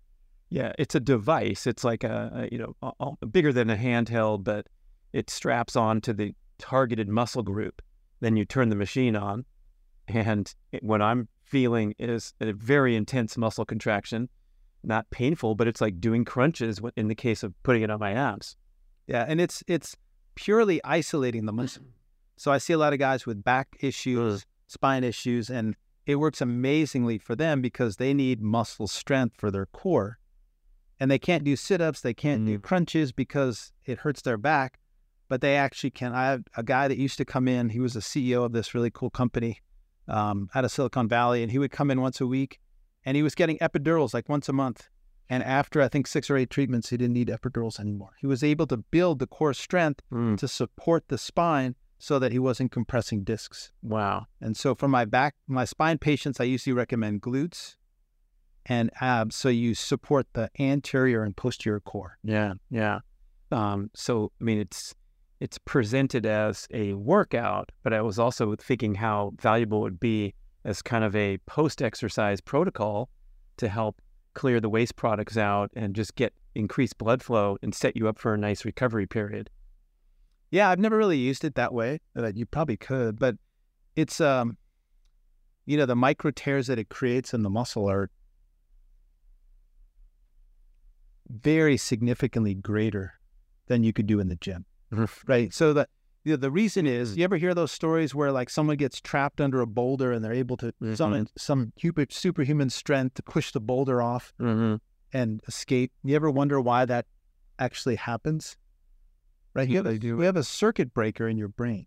[0.49, 1.65] Yeah, it's a device.
[1.65, 2.91] It's like a, a you know a,
[3.21, 4.67] a- bigger than a handheld, but
[5.11, 7.81] it straps on to the targeted muscle group.
[8.19, 9.45] Then you turn the machine on,
[10.07, 14.29] and it- what I'm feeling is a very intense muscle contraction,
[14.83, 18.13] not painful, but it's like doing crunches in the case of putting it on my
[18.13, 18.55] abs.
[19.07, 19.95] Yeah, and it's it's
[20.35, 21.83] purely isolating the muscle.
[21.83, 21.91] Mm.
[22.37, 24.45] So I see a lot of guys with back issues, mm.
[24.67, 25.75] spine issues, and
[26.05, 30.17] it works amazingly for them because they need muscle strength for their core.
[30.99, 32.61] And they can't do sit-ups, they can't do mm.
[32.61, 34.79] crunches because it hurts their back,
[35.27, 36.13] but they actually can.
[36.13, 38.73] I have a guy that used to come in, he was a CEO of this
[38.73, 39.59] really cool company
[40.07, 42.59] um, out of Silicon Valley, and he would come in once a week
[43.05, 44.89] and he was getting epidurals like once a month.
[45.29, 48.11] And after I think six or eight treatments, he didn't need epidurals anymore.
[48.19, 50.37] He was able to build the core strength Mm.
[50.37, 53.71] to support the spine so that he wasn't compressing discs.
[53.81, 54.25] Wow.
[54.41, 57.77] And so for my back, my spine patients, I usually recommend glutes
[58.65, 59.35] and abs.
[59.35, 62.17] So you support the anterior and posterior core.
[62.23, 62.99] Yeah, yeah.
[63.51, 64.93] Um, so I mean, it's
[65.39, 70.33] it's presented as a workout, but I was also thinking how valuable it would be
[70.65, 73.09] as kind of a post-exercise protocol
[73.57, 74.01] to help
[74.33, 78.17] clear the waste products out and just get increased blood flow and set you up
[78.17, 79.49] for a nice recovery period.
[80.51, 81.99] Yeah, I've never really used it that way.
[82.13, 83.35] But you probably could, but
[83.95, 84.57] it's um,
[85.65, 88.09] you know, the micro tears that it creates in the muscle are
[91.29, 93.13] very significantly greater
[93.67, 94.65] than you could do in the gym.
[95.27, 95.53] right?
[95.53, 95.73] So
[96.23, 99.61] the the reason is, you ever hear those stories where like someone gets trapped under
[99.61, 100.95] a boulder and they're able to Mhm.
[100.97, 104.75] summon some super, superhuman strength to push the boulder off Mm-hmm.
[105.17, 105.91] and escape?
[106.03, 107.05] You ever wonder why that
[107.59, 108.57] actually happens?
[109.53, 109.69] Right?
[109.69, 110.07] You have, a, do.
[110.07, 111.85] you have a circuit breaker in your brain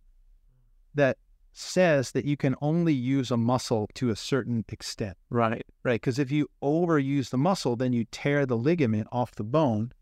[0.95, 1.19] that
[1.53, 5.65] says that you can only use a muscle to a certain extent Right.
[5.83, 6.01] right?
[6.01, 9.93] Because if you overuse the muscle, then you tear the ligament off the bone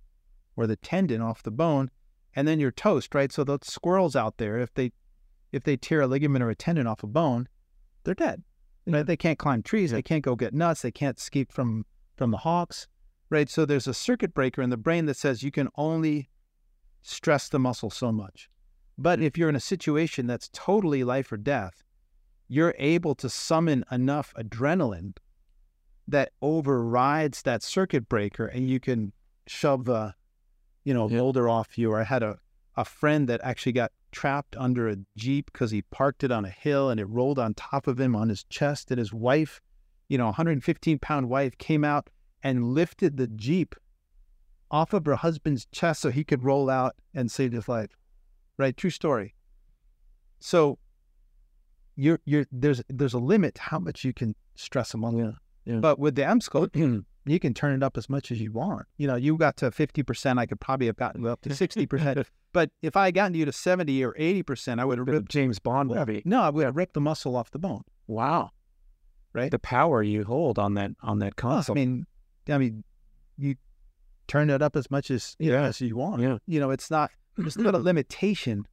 [0.57, 1.91] or the tendon off the bone,
[2.35, 3.33] and then you're toast, right?
[3.33, 4.93] So those squirrels out there, if they
[5.53, 7.49] if they tear a ligament or a tendon off a bone,
[8.03, 8.43] they're dead.
[8.87, 9.07] Right?
[9.07, 12.39] They can't climb trees, they can't go get nuts, they can't escape from from the
[12.39, 12.87] hawks,
[13.31, 13.49] right?
[13.49, 16.29] So there's a circuit breaker in the brain that says you can only
[17.03, 18.49] stress the muscle so much.
[18.99, 19.25] But mm.
[19.25, 21.83] if you're in a situation that's totally life or death,
[22.49, 25.17] you're able to summon enough adrenaline
[26.07, 29.13] that overrides that circuit breaker and you can
[29.47, 30.15] shove the
[30.85, 31.19] you know Yeah.
[31.19, 32.39] boulder off you or i had a,
[32.77, 36.51] a friend that actually got trapped under a jeep because he parked it on a
[36.51, 39.61] hill and it rolled on top of him on his chest and his wife
[40.09, 42.09] you know 115 pound wife came out
[42.43, 43.75] and lifted the jeep
[44.71, 47.91] off of her husband's chest so he could roll out and save his life
[48.57, 49.35] right true story
[50.41, 50.79] so
[51.97, 55.31] you're you're there's there's a limit to how much you can stress a muscle Yeah,
[55.65, 55.79] yeah.
[55.81, 56.75] but with the emsculpt
[57.27, 58.87] you can turn it up as much as you want.
[58.97, 62.25] You know, you got to 50%, I could probably have gotten up to 60%.
[62.53, 65.59] but if I had gotten you to 70 or 80%, I would have ripped, James
[65.59, 66.23] Bond movie.
[66.25, 67.83] no, I would have ripped the muscle off the bone.
[68.07, 68.51] Wow.
[69.33, 69.51] Right.
[69.51, 72.07] The power you hold on that on that Oh, I mean,
[72.49, 72.85] I mean,
[73.37, 73.57] you,
[74.29, 76.23] turn it up as much as you know, as you want.
[76.23, 76.39] Yeah.
[76.47, 78.65] You know, it's not there's not a limitation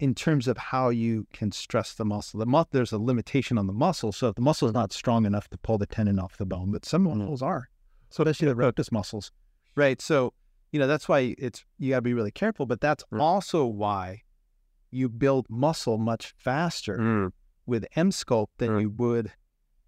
[0.00, 2.40] in terms of how you can stress the muscle.
[2.40, 4.12] The mu- there's a limitation on the muscle.
[4.12, 6.72] So if the muscle is not strong enough to pull the tendon off the bone,
[6.72, 7.18] but some Mm.
[7.18, 7.68] muscles are.
[8.08, 9.30] So especially the rectus muscles.
[9.76, 10.00] Right.
[10.00, 10.32] So,
[10.72, 12.64] you know, that's why it's you gotta be really careful.
[12.66, 13.20] But that's Mm.
[13.20, 14.22] also why
[14.90, 17.32] you build muscle much faster Mm.
[17.66, 18.80] with Emsculpt than Mm.
[18.80, 19.32] you would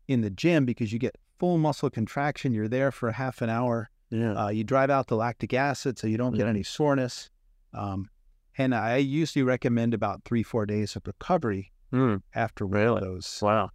[0.08, 2.52] in the gym because you get full muscle contraction.
[2.52, 3.90] You're there for half an hour.
[4.10, 4.34] Yeah.
[4.34, 7.30] Uh, you drive out the lactic acid so you don't get any soreness.
[7.72, 8.10] Um,
[8.58, 12.22] and I usually recommend about three, four days of recovery Mm.
[12.34, 13.00] after one of Really?
[13.02, 13.38] those.
[13.42, 13.70] Wow.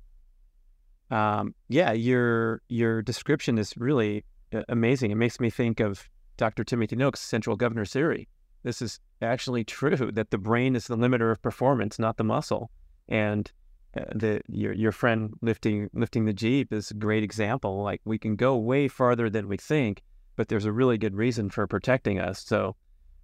[1.09, 5.11] Um, yeah, your your description is really uh, amazing.
[5.11, 6.63] It makes me think of Dr.
[6.63, 8.27] Timothy Noakes' central governor theory.
[8.63, 12.69] This is actually true that the brain is the limiter of performance, not the muscle.
[13.07, 13.49] And
[13.95, 17.83] uh, the your your friend lifting lifting the jeep is a great example.
[17.83, 20.03] Like we can go way farther than we think,
[20.35, 22.43] but there's a really good reason for protecting us.
[22.45, 22.75] So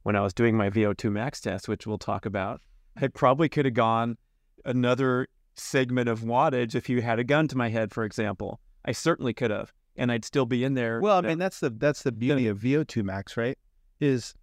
[0.04, 2.62] when I was doing my VO2 max test, which we'll talk about,
[2.96, 4.18] I probably could have gone
[4.66, 8.60] another segment of wattage if you had a gun to my head, for example.
[8.86, 11.02] I certainly could have, and I'd still be in there.
[11.02, 13.58] Well, I mean, that's the that's the beauty of VO2 max, right?
[14.00, 14.34] Is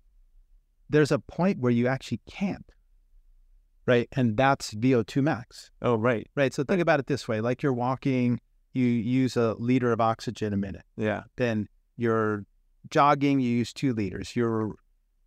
[0.89, 2.73] there's a point where you actually can't,
[3.87, 4.09] right?
[4.13, 6.55] And that's VO2 max, oh, right, right?
[6.55, 8.41] So think about it this way: like you're walking,
[8.73, 10.85] you use a liter of oxygen a minute.
[10.97, 12.47] yeah, Then you're
[12.89, 14.35] jogging, you use two liters.
[14.35, 14.75] You're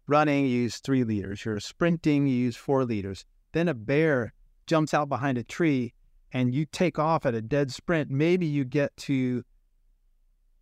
[0.08, 1.46] running, you use three liters.
[1.46, 3.26] You're sprinting, you use four liters.
[3.52, 4.34] Then a bear
[4.68, 5.94] jumps out behind a tree
[6.32, 8.10] and you take off at a dead sprint.
[8.10, 9.44] Maybe you get to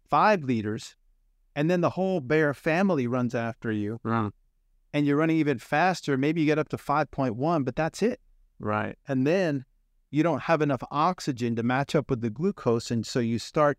[0.10, 0.96] five liters
[1.56, 4.32] and then the whole bear family runs after you Mm,
[4.94, 6.18] and you're running even faster.
[6.18, 8.20] Maybe you get up to 5.1, but that's it.
[8.60, 9.66] right, And then
[10.10, 12.92] you don't have enough oxygen to match up with the glucose.
[12.92, 13.78] And so you start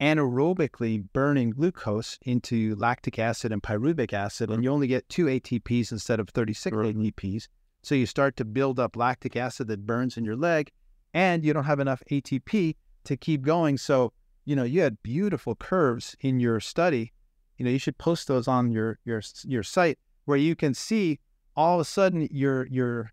[0.00, 5.92] anaerobically burning glucose into lactic acid and pyruvic acid, and you only get two ATPs
[5.92, 6.96] instead of 36 Right.
[6.96, 7.48] ATPs.
[7.82, 10.70] So you start to build up lactic acid that burns in your leg,
[11.12, 13.76] and you don't have enough ATP to keep going.
[13.78, 14.12] So,
[14.44, 17.12] you know, you had beautiful curves in your study.
[17.58, 21.20] You know, you should post those on your your your site where you can see
[21.54, 23.12] all of a sudden your your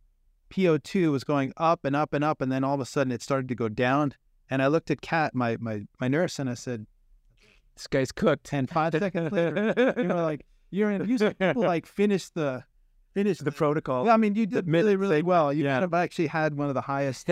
[0.50, 3.22] PO2 was going up and up and up, and then all of a sudden it
[3.22, 4.14] started to go down.
[4.52, 6.86] And I looked at Kat, my my my nurse, and I said,
[7.76, 8.52] this guy's cooked.
[8.54, 11.08] and five seconds later, you know, like you're in.
[11.08, 12.64] Usually people like finish the
[13.14, 14.06] finish the protocol.
[14.06, 15.52] Yeah, I mean, you did mid- really really well.
[15.54, 15.74] You yeah.
[15.76, 17.30] kind of actually had one of the highest.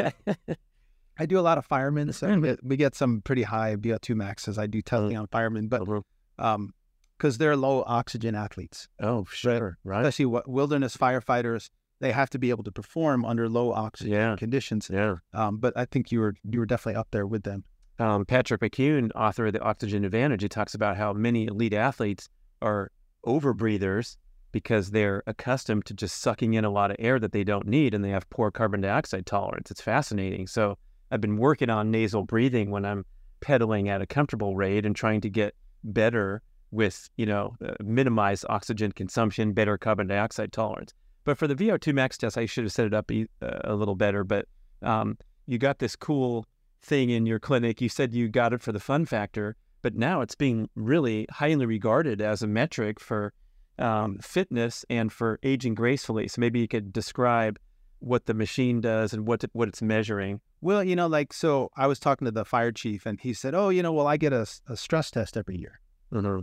[1.21, 4.57] I do a lot of firemen, so we get, some pretty high VO2 maxes.
[4.57, 6.03] I do testing on firemen, but Mhm.
[6.37, 6.73] um,
[7.17, 12.39] because they're low oxygen athletes, oh, sure, right, especially what wilderness firefighters, they have to
[12.39, 14.89] be able to perform under low oxygen yeah, conditions.
[14.91, 15.15] yeah.
[15.33, 17.63] Um, but I think you were you were definitely up there with them.
[17.99, 22.29] um, Patrick McKeown, author of The Oxygen Advantage, he talks about how many elite athletes
[22.61, 22.91] are
[23.25, 24.15] overbreathers
[24.51, 27.93] because they're accustomed to just sucking in a lot of air that they don't need
[27.93, 29.69] and they have poor carbon dioxide tolerance.
[29.69, 30.47] It's fascinating.
[30.47, 30.77] So
[31.11, 33.05] I've been working on nasal breathing when I'm
[33.41, 36.41] pedaling at a comfortable rate and trying to get better
[36.71, 40.93] with, you know, uh, minimize oxygen consumption, better carbon dioxide tolerance.
[41.29, 43.75] But for the VO2 max test, I should have set it up e- uh, a
[43.75, 44.23] little better.
[44.23, 44.47] But
[44.81, 45.15] um,
[45.45, 46.47] you got this cool
[46.81, 47.81] thing in your clinic.
[47.81, 51.67] You said you got it for the fun factor, but now it's being really highly
[51.67, 53.31] regarded as a metric for
[53.77, 56.27] um, fitness and for aging gracefully.
[56.27, 57.59] So maybe you could describe
[57.99, 60.41] what the machine does and what what it's measuring.
[60.61, 63.53] Well, you know, like so, I was talking to the fire chief, and he said,
[63.53, 65.79] "Oh, you know, well, I get a, a stress test every year,"
[66.11, 66.39] Mm-hmm.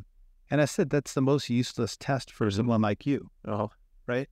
[0.48, 3.72] and I said, "That's the most useless test for someone like you, Oh,
[4.06, 4.28] right?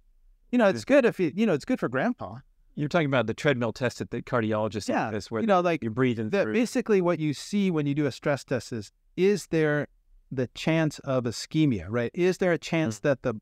[0.50, 2.36] You know, it's good if you, you know, it's good for grandpa.
[2.76, 5.82] you're talking about the treadmill test that the cardiologist Yeah, does, where You know, like
[5.82, 6.52] you're breathing the, through.
[6.52, 9.88] basically what you see when you do a stress test is is there
[10.30, 12.10] the chance of ischemia right?
[12.14, 13.02] Is there a chance mm.
[13.02, 13.34] that the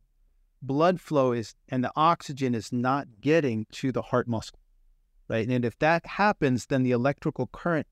[0.61, 4.59] blood flow is and the oxygen is not getting to the heart muscle
[5.29, 5.49] right?
[5.49, 7.87] And if that happens then the electrical current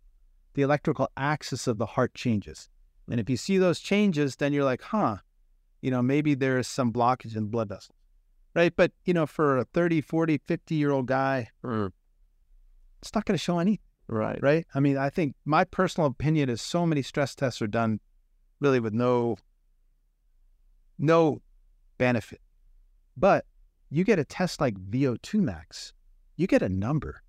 [0.54, 2.68] the electrical axis of the heart changes.
[3.08, 5.16] And if you see those changes then you're like huh
[5.82, 7.96] you know maybe there is some blockage in the blood vessels
[8.54, 11.90] right but you know for a 30 40 50 year old guy Mm,
[13.00, 13.78] it's not going to show anything
[14.08, 14.38] right.
[14.42, 14.66] right?
[14.74, 18.00] I mean, I think my personal opinion is so many stress tests are done
[18.60, 19.36] really with no
[20.98, 21.40] no
[21.98, 22.40] benefit.
[23.16, 23.44] But
[23.90, 25.92] you get a test like VO2 max,
[26.36, 27.22] you get a number.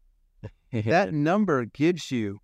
[0.73, 2.39] That number gives you,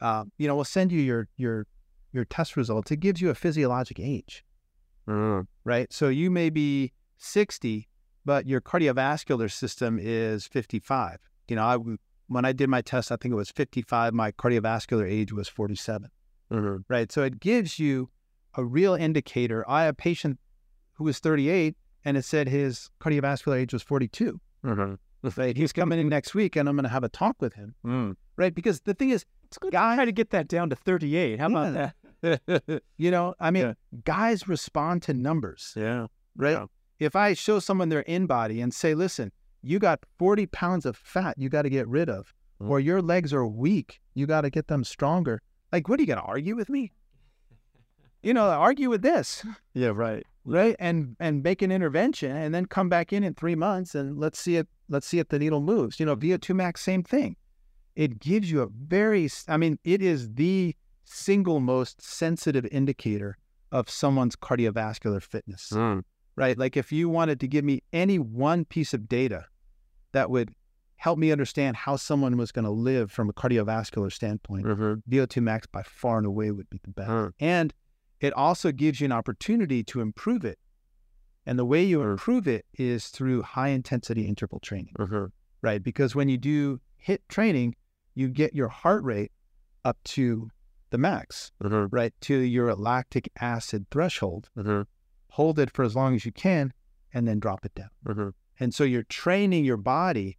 [0.00, 1.66] uh, you know, we'll send you your your
[2.12, 2.90] your test results.
[2.90, 4.44] It gives you a physiologic age,
[5.06, 5.92] Mm, right?
[5.92, 7.86] So you may be 60,
[8.26, 11.18] but your cardiovascular system is 55.
[11.48, 11.96] You know, I w-
[12.26, 14.12] when I did my test, I think it was 55.
[14.12, 16.10] My cardiovascular age was 47
[16.52, 16.84] mhm.
[16.88, 17.10] right?
[17.10, 18.10] So it gives you
[18.56, 19.64] a real indicator.
[19.68, 20.38] I had a patient
[20.94, 24.38] who was 38 and it said his cardiovascular age was 42.
[24.64, 24.94] Mm-hmm.
[25.36, 25.56] Right?
[25.56, 27.74] He's coming in next week and I'm going to have a talk with him.
[27.84, 28.14] Mm.
[28.36, 28.54] Right?
[28.54, 29.72] Because the thing is, It's good.
[29.72, 31.40] Guy- Try to get that down to 38.
[31.40, 32.82] How about that?
[32.96, 33.72] you know, I mean, Yeah.
[34.04, 36.06] guys respond to numbers, yeah.
[36.36, 36.52] right?
[36.52, 36.66] Yeah.
[36.98, 39.32] If I show someone their InBody and say, listen,
[39.62, 42.70] you got 40 pounds of fat you got to get rid of, Mm.
[42.70, 45.42] or your legs are weak, you got to get them stronger.
[45.72, 46.90] Like, what are you going to argue with me?
[48.22, 49.44] You know, argue with this,
[49.74, 50.24] Yeah, right.
[50.46, 50.74] right?
[50.78, 54.38] And and make an intervention, and then come back in in three months, and let's
[54.38, 54.66] see it.
[54.88, 56.00] Let's see if the needle moves.
[56.00, 57.36] You know, VO2 max, same thing.
[57.94, 60.74] It gives you a very, I mean, it is the
[61.04, 63.36] single most sensitive indicator
[63.70, 66.02] of someone's cardiovascular fitness, Mm.
[66.36, 66.56] Right?
[66.58, 69.46] Like if you wanted to give me any one piece of data
[70.12, 70.54] that would
[70.96, 75.02] help me understand how someone was going to live from a cardiovascular standpoint, Mhm.
[75.08, 77.10] VO2 max by far and away would be the best.
[77.10, 77.32] Mm.
[77.40, 77.74] And
[78.20, 80.58] it also gives you an opportunity to improve it.
[81.44, 82.12] And the way you Mm.
[82.12, 85.30] improve it is through high intensity interval training, Mhm.
[85.62, 85.82] right?
[85.82, 87.76] Because when you do HIIT training,
[88.14, 89.32] you get your heart rate
[89.84, 90.50] up to
[90.90, 91.88] the max, Mhm.
[91.92, 92.14] right?
[92.22, 94.48] To your lactic acid threshold.
[95.30, 96.72] Hold it for as long as you can
[97.12, 97.90] and then drop it down.
[98.04, 98.32] Mhm.
[98.58, 100.38] And so you're training your body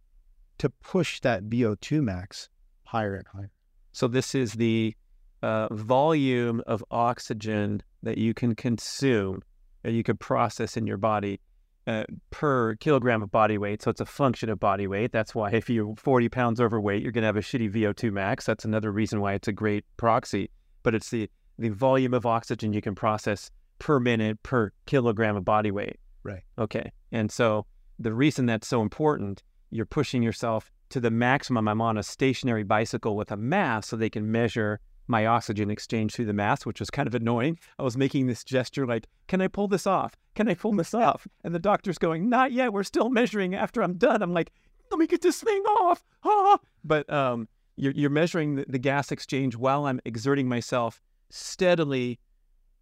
[0.58, 2.48] to push that VO2 max
[2.84, 3.50] higher and higher.
[3.92, 4.94] So this is the
[5.42, 9.42] uh, volume of oxygen that you can consume
[9.84, 11.40] and you can process in your body
[11.86, 13.82] uh, per kilogram of body weight.
[13.82, 15.10] So it's a function of body weight.
[15.10, 18.44] That's why if you're 40 pounds overweight, you're going to have a shitty VO2 max.
[18.44, 20.50] That's another reason why it's a great proxy.
[20.82, 25.44] But it's the the volume of oxygen you can process per minute per kilogram of
[25.44, 25.98] body weight.
[26.22, 26.42] Right.
[26.58, 26.92] Okay.
[27.12, 27.66] And so
[27.98, 31.68] the reason that's so important, you're pushing yourself to the maximum.
[31.68, 36.14] I'm on a stationary bicycle with a mask so they can measure my oxygen exchange
[36.14, 37.58] through the mask, which was kind of annoying.
[37.78, 40.14] I was making this gesture like, can I pull this off?
[40.34, 41.26] Can I pull this off?
[41.44, 42.72] And the doctor's going, not yet.
[42.72, 44.22] We're still measuring after I'm done.
[44.22, 44.52] I'm like,
[44.90, 46.04] let me get this thing off.
[46.24, 46.58] Ah!
[46.84, 51.00] But um, you're, you're measuring the, the gas exchange while I'm exerting myself
[51.30, 52.18] steadily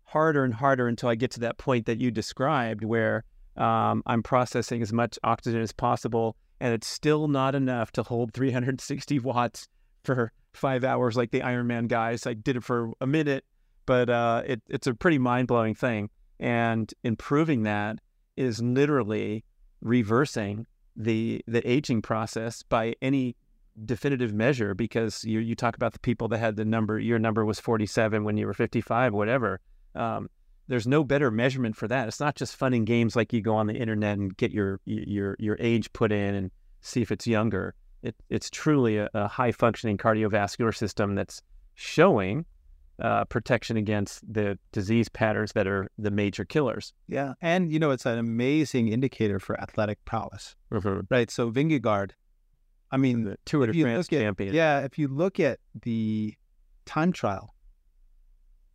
[0.07, 3.25] harder and harder until I get to that point that you described where
[3.57, 8.33] um, I'm processing as much oxygen as possible, and it's still not enough to hold
[8.33, 9.69] 360 watts
[10.05, 12.27] for five hours like the Ironman guys.
[12.27, 13.45] I did it for a minute,
[13.85, 16.11] but uh, it, it's a pretty mind blowing thing.
[16.39, 17.99] And improving that
[18.37, 19.45] is literally
[19.81, 23.37] reversing the the aging process by any
[23.85, 27.45] definitive measure because you you talk about the people that had the number your number
[27.45, 29.61] was 47 when you were 55 whatever
[29.97, 30.29] um,
[30.69, 33.55] there's no better measurement for that it's not just fun and games like you go
[33.55, 37.27] on the internet and get your your your age put in and see if it's
[37.27, 41.43] younger it, it's truly a, a high functioning cardiovascular system that's
[41.75, 42.45] showing
[42.99, 47.35] uh, protection against the disease patterns that are the major killers Yeah.
[47.43, 50.57] And, you know, it's an amazing indicator for athletic prowess,
[51.11, 51.31] right?
[51.31, 52.13] So Vingegaard,
[52.91, 56.35] I mean, the Tour de France look at- champion yeah, if you look at the
[56.87, 57.55] time trial,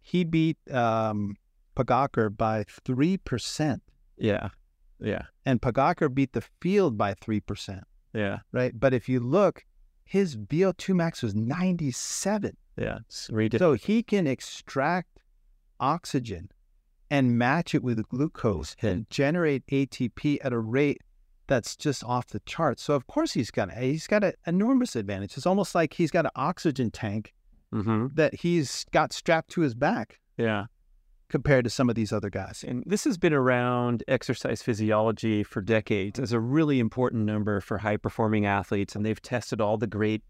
[0.02, 1.36] he beat um,
[1.76, 3.80] Pogacar by 3%,
[4.18, 4.50] yeah
[5.00, 7.82] yeah and Pogacar beat the field by 3%,
[8.14, 8.78] yeah right?
[8.80, 9.66] But if you look,
[10.04, 12.56] his VO2 max was 97.
[12.78, 15.20] yeah it's ridiculous So he can extract
[15.80, 16.50] oxygen
[17.10, 21.02] and match it with glucose and generate ATP at a rate
[21.48, 22.82] that's just off the charts.
[22.84, 25.36] So of course he's got he's got an enormous advantage.
[25.36, 27.34] It's almost like he's got an oxygen tank
[27.72, 30.66] hmm that he's got strapped to his back yeah
[31.32, 32.64] compared to some of these other guys.
[32.68, 37.78] And this has been around exercise physiology for decades as a really important number for
[37.78, 38.96] high performing athletes.
[38.96, 40.24] And they've tested all the great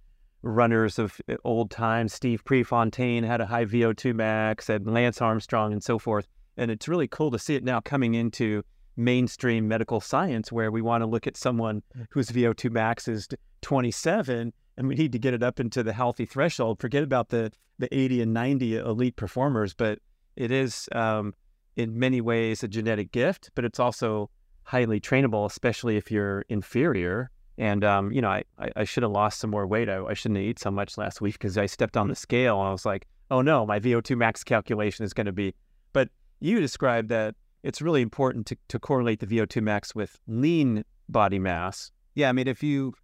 [0.44, 2.14] runners of uh, old times.
[2.14, 6.28] Steve Prefontaine had a high VO2 max, and Lance Armstrong, and so forth.
[6.56, 8.64] And it's really cool to see it now coming into
[8.96, 11.82] mainstream medical science where we want to look at someone
[12.12, 13.28] whose VO2 max is
[13.62, 16.80] 27 and we need to get it up into the healthy threshold.
[16.80, 20.00] Forget about the, the 80 and 90 elite performers, but
[20.36, 21.36] it is um,
[21.76, 24.32] in many ways a genetic gift, but it's also
[24.64, 27.30] highly trainable, especially if you're inferior.
[27.60, 29.88] And um, you know, I, I, I should have lost some more weight.
[29.88, 32.58] I, I shouldn't have eaten so much last week because I stepped on the scale
[32.60, 35.54] and I was like, oh no, my VO2 max calculation is going to be.
[35.94, 36.10] But
[36.40, 41.38] you described that it's really important to, to correlate the VO2 max with lean body
[41.38, 41.92] mass.
[42.16, 42.96] Yeah, I mean if you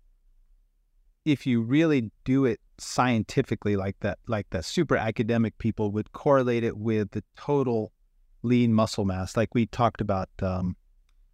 [1.27, 6.63] if you really do it scientifically like that, like the super academic people would correlate
[6.63, 7.91] it with the total
[8.43, 10.77] lean muscle mass, like we talked about um,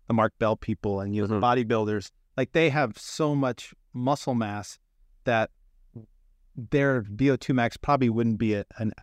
[0.07, 1.41] the Mark Bell people and you know, the Mhm.
[1.41, 4.79] bodybuilders, like they have so much muscle mass
[5.25, 5.51] that
[6.55, 8.93] their VO2 max probably wouldn't be a, an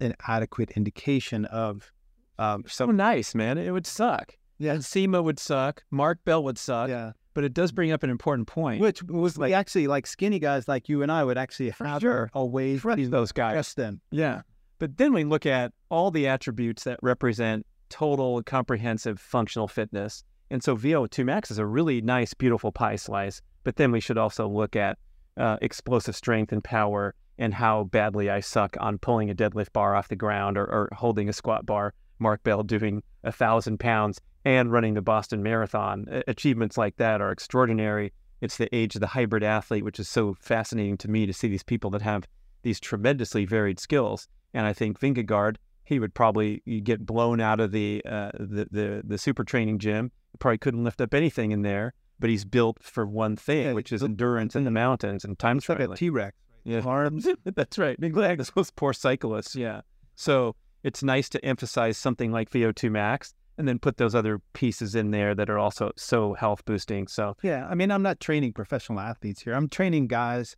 [0.00, 1.90] an adequate indication of
[2.38, 3.56] Um, So nice, man.
[3.58, 4.36] It would suck.
[4.58, 5.82] yeah, SEMA would suck.
[5.90, 6.88] Mark Bell would suck.
[6.90, 7.12] yeah.
[7.36, 8.80] But it does bring up an important point.
[8.80, 12.30] Which was like- actually like skinny guys like you and I would actually have sure.
[12.32, 13.52] a way Crush those guys.
[13.52, 14.00] press them.
[14.10, 14.40] Yeah.
[14.78, 20.24] But then we look at all the attributes that represent total comprehensive functional fitness.
[20.50, 23.42] And so VO2 max is a really nice, beautiful pie slice.
[23.64, 24.96] But then we should also look at
[25.36, 29.94] uh, explosive strength and power and how badly I suck on pulling a deadlift bar
[29.94, 31.92] off the ground or, or holding a squat bar.
[32.18, 36.22] Mark Bell doing a thousand pounds and running the Boston Marathon.
[36.28, 38.12] Achievements like that are extraordinary.
[38.40, 41.48] It's the age of the hybrid athlete, which is so fascinating to me to see
[41.48, 42.28] these people that have
[42.62, 44.28] these tremendously varied skills.
[44.54, 49.02] And I think Vingegaard, he would probably get blown out of the uh, the, the
[49.04, 50.12] the super training gym.
[50.38, 53.92] Probably couldn't lift up anything in there, but he's built for one thing, Yeah, which
[53.92, 55.96] is endurance in the mountains and time It's like a.
[55.96, 56.36] T Rex.
[56.62, 56.82] Yeah.
[56.84, 57.26] Arms.
[57.44, 57.96] That's right.
[58.00, 58.46] Exactly.
[58.54, 59.56] Those poor cyclists.
[59.56, 59.80] Yeah.
[60.14, 64.94] So it's nice to emphasize something like VO2 max and then put those other pieces
[64.94, 67.06] in there that are also so health boosting.
[67.06, 69.54] So Yeah, I mean, I'm not training professional athletes here.
[69.54, 70.56] I'm training guys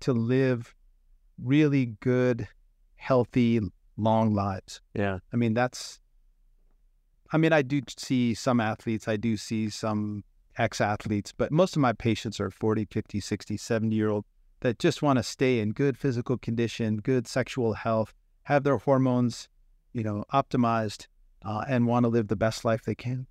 [0.00, 0.74] to live
[1.42, 2.48] really good,
[2.96, 3.60] healthy,
[3.96, 4.80] long lives.
[4.94, 5.18] yeah.
[5.32, 6.00] I mean, that's,
[7.32, 10.22] I mean, I do see some athletes, I do see some
[10.58, 14.24] ex athletes, but most of my patients are 40, 50, 60, 70 year old
[14.60, 19.48] that just want to stay in good physical condition, good sexual health, have their hormones,
[19.92, 21.08] you know, optimized,
[21.46, 23.26] uh, and want to live the best life they can.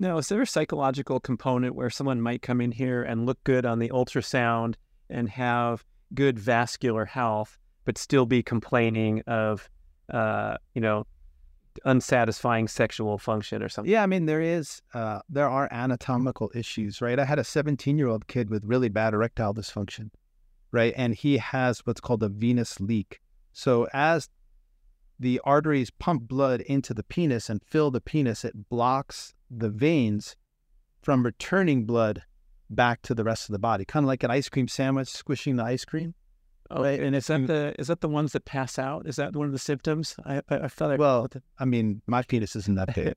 [0.00, 3.66] Now, is there a psychological component where someone might come in here and look good
[3.66, 4.74] on the ultrasound
[5.10, 9.68] and have good vascular health, but still be complaining of,
[10.12, 11.04] uh, you know,
[11.84, 13.92] unsatisfying sexual function or something?
[13.92, 17.18] Yeah, I mean there is uh, there are anatomical issues, right?
[17.18, 20.10] I had a 17 year old kid with really bad erectile dysfunction,
[20.72, 23.20] right, and he has what's called a venous leak.
[23.52, 24.28] So as
[25.18, 30.36] the arteries pump blood into the penis and fill the penis, it blocks the veins
[31.02, 32.22] from returning blood
[32.70, 35.56] back to the rest of the body, kind of like an ice cream sandwich squishing
[35.56, 36.14] the ice cream.
[36.70, 39.06] Oh, Right, and is that the is that the ones that pass out?
[39.06, 40.14] Is that one of the symptoms?
[40.26, 43.14] I I, I felt like Well, I mean, my penis isn't that big.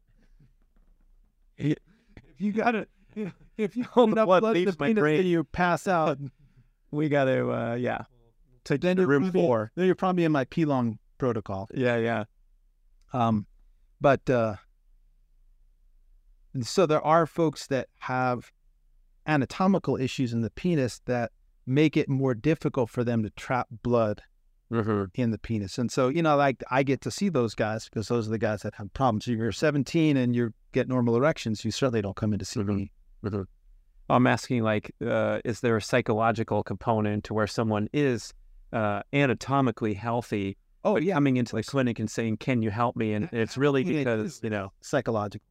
[1.58, 1.78] if
[2.38, 2.90] you got it,
[3.58, 5.26] if you hold enough blood to leaves the penis, brain.
[5.26, 6.18] you pass out.
[6.92, 8.04] we got to uh, yeah
[8.64, 9.72] take then room four.
[9.76, 11.70] Then you're probably in my P long protocol.
[11.74, 12.24] Yeah, yeah.
[13.14, 13.46] Um,
[14.02, 14.56] but uh,
[16.54, 18.52] and so there are folks that have
[19.28, 21.32] anatomical issues in the penis that
[21.68, 24.24] make it more difficult for them to trap blood
[24.72, 25.04] Mm-hmm.
[25.22, 25.78] in the penis.
[25.78, 28.38] And so, you know, like I get to see those guys because those are the
[28.38, 29.28] guys that have problems.
[29.28, 32.62] If you're 17 and you get normal erections, you certainly don't come in to see
[32.62, 32.76] Mhm.
[32.78, 33.44] me.
[34.10, 38.34] I'm asking like, uh, is there a psychological component to where someone is
[38.72, 41.14] uh, anatomically healthy, Oh, yeah.
[41.14, 44.50] coming into the clinic and saying, "Can you help me?" And it's really because you
[44.50, 45.46] know, Psychological.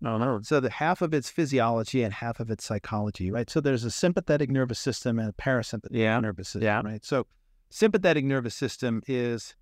[0.00, 3.48] no, no, So the half of it's physiology and half of it's psychology, right?
[3.50, 6.20] So there's a sympathetic nervous system and a parasympathetic Yeah.
[6.20, 6.80] nervous system, Yeah.
[6.84, 7.04] right?
[7.04, 7.26] So
[7.70, 9.54] sympathetic nervous system is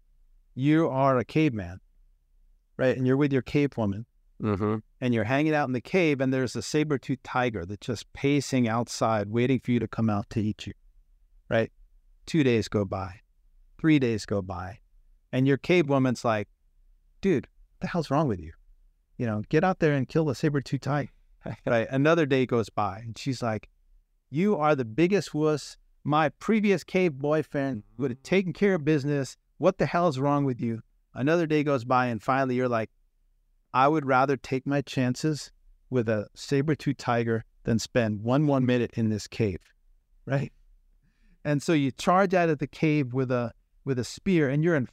[0.54, 1.80] you are a caveman,
[2.76, 2.96] right?
[2.96, 4.06] And you're with your cave woman
[4.40, 4.76] mm-hmm.
[5.00, 8.68] and you're hanging out in the cave and there's a saber-toothed tiger that's just pacing
[8.68, 10.72] outside waiting for you to come out to eat you,
[11.48, 11.72] right?
[12.26, 13.20] Two days go by,
[13.80, 14.78] three days go by,
[15.34, 16.46] and your cave woman's like,
[17.20, 18.52] dude, what the hell's wrong with you?
[19.18, 21.10] You know, get out there and kill the saber-toothed tiger.
[21.66, 21.88] right?
[21.90, 23.68] Another day goes by and she's like,
[24.30, 25.76] you are the biggest wuss.
[26.04, 29.36] My previous cave boyfriend would have taken care of business.
[29.58, 30.82] What the hell is wrong with you?
[31.14, 32.90] Another day goes by and finally you're like,
[33.72, 35.50] I would rather take my chances
[35.90, 39.58] with a saber-toothed tiger than spend one more minute in this cave,
[40.26, 40.52] right?
[41.44, 43.52] And so you charge out of the cave with a
[43.84, 44.88] with a spear, and you're in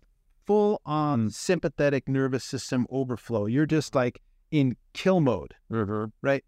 [0.46, 3.46] full on sympathetic nervous system overflow.
[3.46, 4.22] You're just like
[4.52, 6.06] in kill mode, Mm-hmm.
[6.22, 6.44] right?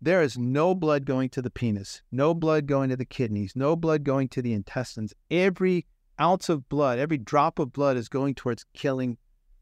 [0.00, 3.74] There is no blood going to the penis, no blood going to the kidneys, no
[3.74, 5.12] blood going to the intestines.
[5.30, 5.86] Every
[6.20, 9.18] ounce of blood, every drop of blood is going towards killing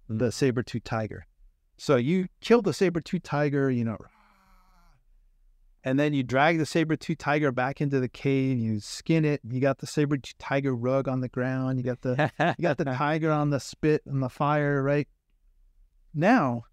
[0.08, 1.26] the saber-toothed tiger.
[1.78, 3.98] So you kill the saber-toothed tiger, you know,
[5.86, 9.60] and then you drag the saber-toothed tiger back into the cave, you skin it, you
[9.60, 13.30] got the saber-toothed tiger rug on the ground, you got the you got the tiger
[13.30, 15.06] on the spit and the fire, right?
[16.12, 16.64] Now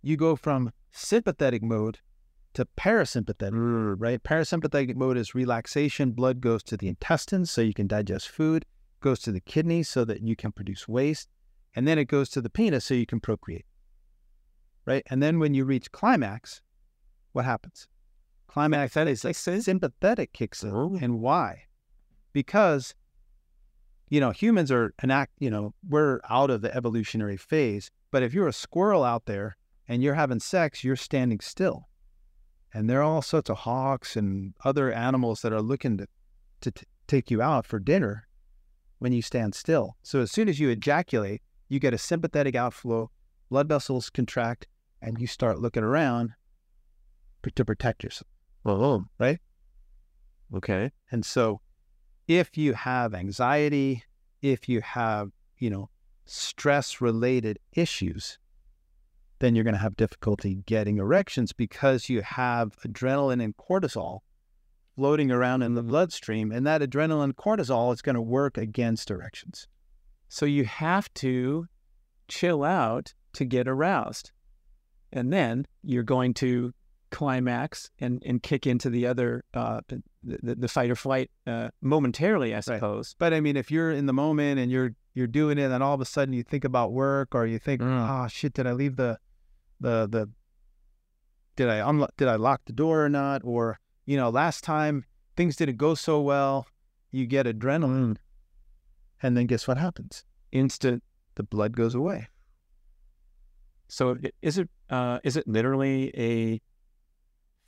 [0.00, 1.98] you go from sympathetic mode
[2.54, 3.96] to parasympathetic, Mm.
[3.98, 4.22] right?
[4.22, 6.12] Parasympathetic mode is relaxation.
[6.12, 8.64] Blood goes to the intestines so you can digest food,
[9.00, 11.28] goes to the kidneys so that you can produce waste,
[11.76, 13.66] and then it goes to the penis so you can procreate,
[14.86, 15.02] right?
[15.10, 16.62] And then when you reach climax,
[17.32, 17.86] what happens?
[18.52, 20.72] Climax is like sympathetic kicks in.
[20.74, 20.98] Oh.
[21.00, 21.64] And why?
[22.32, 22.94] Because
[24.12, 27.90] you know, humans are an act, you know, we're out of the evolutionary phase.
[28.10, 29.56] But if you're a squirrel out there
[29.88, 31.88] and you're having sex, you're standing still.
[32.74, 36.06] And there are all sorts of hawks and other animals that are looking to,
[36.60, 38.28] to t- take you out for dinner
[38.98, 39.96] when you stand still.
[40.02, 41.40] So as soon as you ejaculate,
[41.70, 43.10] you get a sympathetic outflow,
[43.48, 44.66] blood vessels contract,
[45.00, 46.32] and you start looking around
[47.54, 48.31] to protect yourself.
[48.64, 49.38] Oh, right.
[50.54, 50.90] Okay.
[51.10, 51.60] And so
[52.28, 54.04] if you have anxiety,
[54.40, 55.88] if you have, you know,
[56.26, 58.38] stress related issues,
[59.40, 64.20] then you're going to have difficulty getting erections because you have adrenaline and cortisol
[64.94, 65.90] floating around in the mm-hmm.
[65.90, 66.52] bloodstream.
[66.52, 69.66] And that adrenaline and cortisol is going to work against erections.
[70.28, 71.66] So you have to
[72.28, 74.30] chill out to get aroused.
[75.12, 76.72] And then you're going to
[77.12, 79.80] climax and, and kick into the other, uh,
[80.24, 83.14] the, the fight or flight uh, momentarily, I suppose.
[83.14, 83.30] Right.
[83.30, 85.94] But I mean, if you're in the moment and you're you're doing it, and all
[85.94, 88.00] of a sudden you think about work, or you think, Mm.
[88.00, 89.18] "Ah, shit, did I leave the,
[89.78, 90.30] the the,
[91.54, 93.42] did I unlock, did I lock the door or not?
[93.44, 95.04] Or you know, last time
[95.36, 96.66] things didn't go so well,
[97.10, 98.16] you get adrenaline,
[99.22, 100.24] and then guess what happens?
[100.50, 101.02] Instant.
[101.34, 102.28] The blood goes away.
[103.88, 106.60] So is it uh, is it literally a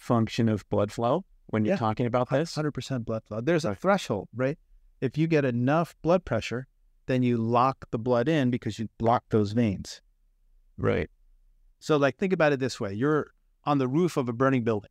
[0.05, 1.78] function of blood flow when you're Yeah.
[1.78, 2.55] talking about this?
[2.55, 3.40] Hundred percent blood flow.
[3.40, 4.59] There's a threshold, right?
[5.00, 6.66] If you get enough blood pressure,
[7.07, 10.00] then you lock the blood in because you block those veins.
[10.78, 11.11] Right.
[11.80, 13.28] So, like, think about it this way: you're
[13.64, 14.90] on the roof of a burning building,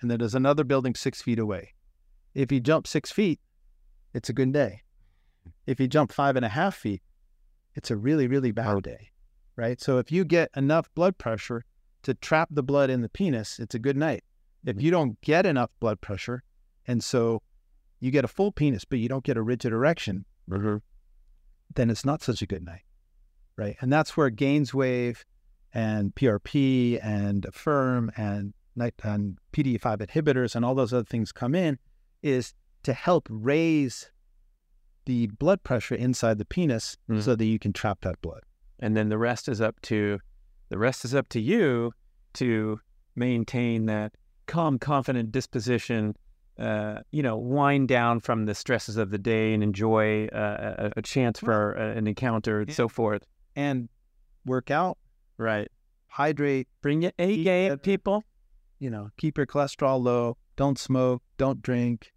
[0.00, 1.74] and then there's another building six feet away.
[2.34, 3.40] If you jump six feet,
[4.12, 4.82] it's a good day.
[5.66, 7.02] If you jump five and a half feet,
[7.74, 9.10] it's a really, really bad day,
[9.56, 9.80] right?
[9.80, 11.64] So, if you get enough blood pressure
[12.04, 14.22] to trap the blood in the penis, it's a good night.
[14.64, 16.42] If you don't get enough blood pressure,
[16.86, 17.42] and so
[18.00, 20.24] you get a full penis, but you don't get a rigid erection,
[21.74, 22.82] then it's not such a good night,
[23.56, 23.76] right?
[23.80, 25.24] And that's where Gainswave
[25.72, 31.54] and PRP and Affirm and night and PDE5 inhibitors and all those other things come
[31.54, 31.78] in,
[32.22, 34.10] is to help raise
[35.06, 37.22] the blood pressure inside the penis Mhm.
[37.22, 38.42] so that you can trap that blood.
[38.80, 40.18] and then the rest is up to
[40.68, 41.92] the rest is up to you
[42.34, 42.80] to
[43.16, 44.14] maintain that
[44.46, 46.14] calm, confident disposition.
[46.56, 50.98] Uh, you know, wind down from the stresses of the day and enjoy uh, a,
[50.98, 53.24] a chance for uh, an encounter and so forth.
[53.56, 53.88] And
[54.46, 54.96] work out,
[55.36, 55.66] Right.
[56.06, 58.22] hydrate, Bring your A game, people.
[58.78, 62.12] you know, keep your cholesterol low, don't smoke, don't drink,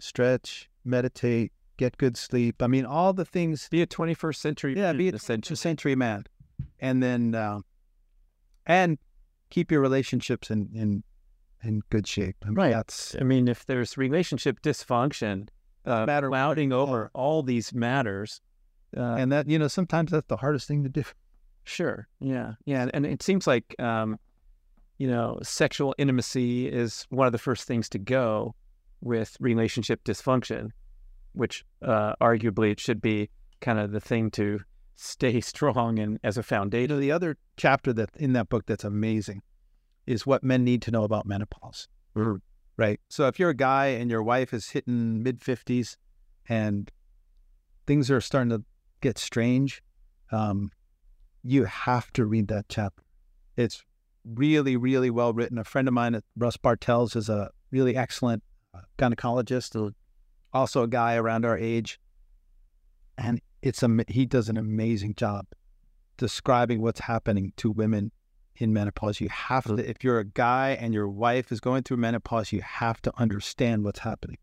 [0.00, 2.62] stretch, meditate, get good sleep.
[2.62, 4.74] I mean, all the things Be a 21st century.
[4.74, 5.54] Yeah, be a essential.
[5.54, 6.24] century man,
[6.80, 7.60] and then uh,
[8.66, 8.98] and
[9.50, 11.02] keep your relationships in in
[11.64, 12.36] in good shape.
[12.42, 12.72] I mean, Right.
[12.72, 15.48] That's I mean, if there's relationship dysfunction,
[15.86, 18.40] uh, Matter- clouding over all these matters,
[18.96, 21.04] uh, and that you know sometimes that's the hardest thing to do.
[21.64, 22.08] Sure.
[22.20, 22.54] Yeah.
[22.64, 22.88] Yeah.
[22.92, 24.18] And it seems like, um,
[24.98, 28.54] you know, sexual intimacy is one of the first things to go
[29.00, 30.70] with relationship dysfunction,
[31.34, 34.58] which uh, arguably it should be kind of the thing to
[34.96, 36.88] stay strong and as a You foundation.
[36.90, 39.42] know, the other chapter that in that book that's amazing
[40.06, 41.88] is what men need to know about menopause.
[42.16, 42.40] Mhm.
[42.76, 43.00] Right.
[43.08, 45.96] So if you're a guy and your wife is hitting mid fifties
[46.48, 46.90] and
[47.86, 48.64] things are starting to
[49.00, 49.82] get strange,
[50.30, 50.70] um,
[51.42, 53.02] you have to read that chapter.
[53.56, 53.84] It's
[54.24, 55.58] really, really well written.
[55.58, 58.42] A friend of mine, at Russ Bartels, is a really excellent
[58.74, 59.92] uh, gynecologist,
[60.52, 62.00] also a guy around our age,
[63.18, 65.46] and it's a he does an amazing job
[66.16, 68.12] describing what's happening to women
[68.56, 69.20] in menopause.
[69.20, 72.60] You have to, if you're a guy and your wife is going through menopause, you
[72.60, 74.36] have to understand what's happening.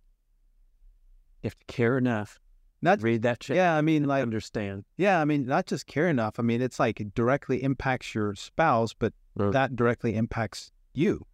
[1.43, 2.39] You have to care enough.
[2.81, 3.57] Not, Read that shit.
[3.57, 4.85] yeah, I mean, like, Understand.
[4.97, 6.39] yeah, I mean, not just care enough.
[6.39, 9.51] I mean, it's like it directly impacts your spouse, but Right.
[9.51, 11.25] that directly impacts you.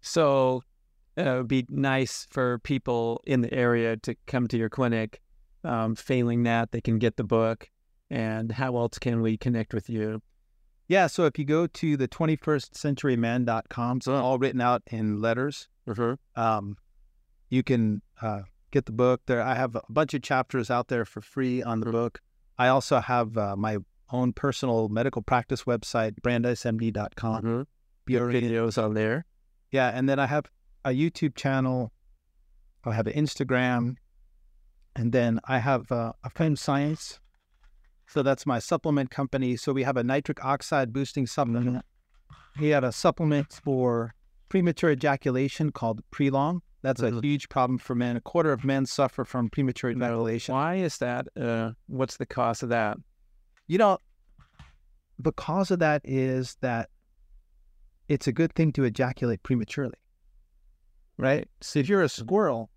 [0.00, 0.62] So
[1.18, 5.20] uh, it would be nice for people in the area to come to your clinic.
[5.64, 7.70] Um, failing that, they can get the book.
[8.10, 10.20] And how else can we connect with you?
[10.86, 15.68] Yeah, so if you go to the 21stcenturyman.com, it's all written out in letters.
[16.36, 16.76] Um,
[17.48, 19.40] you can uh, get the book there.
[19.40, 22.20] I have a bunch of chapters out there for free on the book.
[22.58, 23.78] I also have uh, my
[24.10, 27.42] own personal medical practice website, brandeismd.com.
[27.42, 27.62] Mm-hmm.
[28.06, 29.24] Videos on there.
[29.70, 30.44] Yeah, and then I have
[30.84, 31.92] a YouTube channel.
[32.84, 33.96] I have an Instagram,
[34.96, 37.20] and then I have uh, a Femme Science.
[38.06, 39.56] So that's my supplement company.
[39.56, 41.84] So we have a nitric oxide boosting supplement.
[42.60, 44.14] We have a supplement for
[44.48, 46.60] premature ejaculation called Prelong.
[46.82, 47.24] That's a Mhm.
[47.24, 48.16] huge problem for men.
[48.16, 50.54] A quarter of men suffer from premature ejaculation.
[50.54, 51.26] Why is that?
[51.36, 52.98] Uh, what's the cause of that?
[53.66, 53.98] You know,
[55.18, 56.90] the cause of that is that
[58.08, 59.98] it's a good thing to ejaculate prematurely,
[61.16, 61.48] right?
[61.62, 62.70] So if you're a squirrel,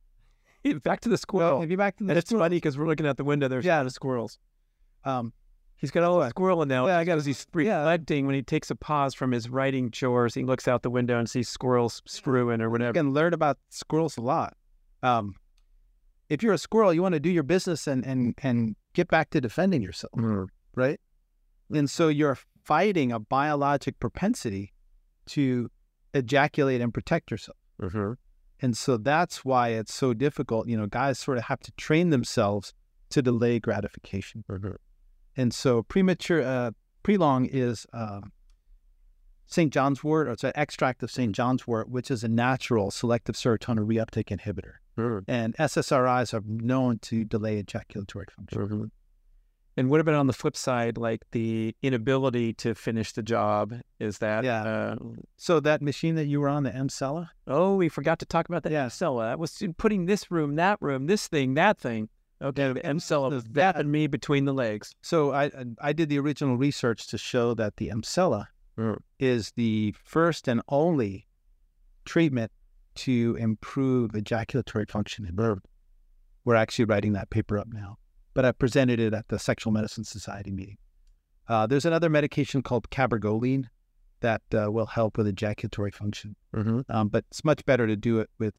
[0.83, 1.61] Back to the squirrel.
[1.61, 3.47] if you're back to the and it's squirrel, funny because we're looking out the window.
[3.47, 3.83] There's Yeah.
[3.83, 4.37] the squirrels.
[5.05, 5.33] um,
[5.79, 6.87] He's got a little squirrel in now.
[6.87, 10.33] Yeah, I got- he's reflecting when he takes a pause from his writing chores.
[10.33, 12.93] He looks out the window and sees squirrels screwing or you whatever.
[12.93, 14.57] can learn about squirrels a lot.
[15.03, 15.35] Um,
[16.29, 19.29] if you're a squirrel, you want to do your business and and and get back
[19.29, 20.47] to defending yourself, Mm.
[20.75, 20.99] right?
[21.69, 24.73] And so you're fighting a biologic propensity
[25.27, 25.69] to
[26.15, 27.57] ejaculate and protect yourself.
[27.79, 28.13] Mm-hmm.
[28.61, 30.67] And so that's why it's so difficult.
[30.67, 32.73] You know, guys sort of have to train themselves
[33.09, 34.43] to delay gratification.
[34.49, 34.71] Mm-hmm.
[35.35, 36.71] And so premature, uh,
[37.03, 38.31] prelong is um
[39.47, 39.71] St.
[39.71, 41.33] John's wort, or it's an extract of St.
[41.33, 44.73] John's wort, which is a natural selective serotonin reuptake inhibitor.
[44.97, 45.31] Mm-hmm.
[45.31, 48.91] And SSRIs are known to delay ejaculatory function.
[49.77, 53.75] And what about on the flip side, like the inability to finish the job?
[53.99, 54.63] Is that Yeah.
[54.63, 54.95] Uh,
[55.37, 58.63] So that machine that you were on, the Emsella, oh, we forgot to talk about
[58.63, 58.71] that.
[58.71, 58.87] Yeah.
[58.87, 59.29] Emsella.
[59.29, 62.09] That was putting this room, that room, this thing, that thing.
[62.41, 64.93] Okay, the Emsella was zapping me between the legs.
[65.01, 68.47] So I I did the original research to show that the Emsella
[68.77, 68.97] Mm.
[69.19, 71.27] is the first and only
[72.05, 72.51] treatment
[72.93, 75.61] to improve ejaculatory function in men.
[76.45, 77.97] We're actually writing that paper up now,
[78.37, 80.77] but I presented it at the Sexual Medicine Society meeting.
[81.47, 83.65] Uh, there's another medication called cabergoline
[84.19, 86.81] that uh, will help with ejaculatory function, Mm-hmm.
[86.95, 88.53] um, but it's much better to do it with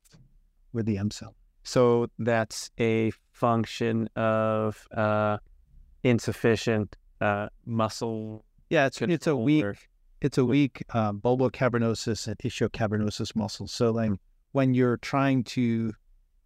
[0.73, 1.37] with the M cell.
[1.63, 5.39] So that's a function of uh,
[6.03, 8.45] insufficient uh, muscle.
[8.71, 9.77] Yeah, it's it's a weak or-
[10.21, 13.71] it's a weak um, bulbocavernosus and ischiocavernosus muscles.
[13.71, 14.11] So like
[14.51, 15.93] when you're trying to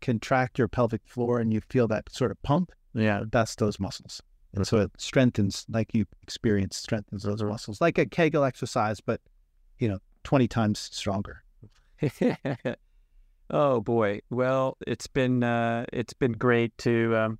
[0.02, 3.24] contract your pelvic floor and you feel that sort of pump, Yeah.
[3.30, 4.22] that's those muscles.
[4.54, 9.20] And so it strengthens, like you experience, strengthens those muscles, like a Kegel exercise, but
[9.78, 11.42] you know, twenty times stronger.
[13.50, 14.20] oh boy.
[14.30, 17.38] Well, it's been uh, it's been great to um,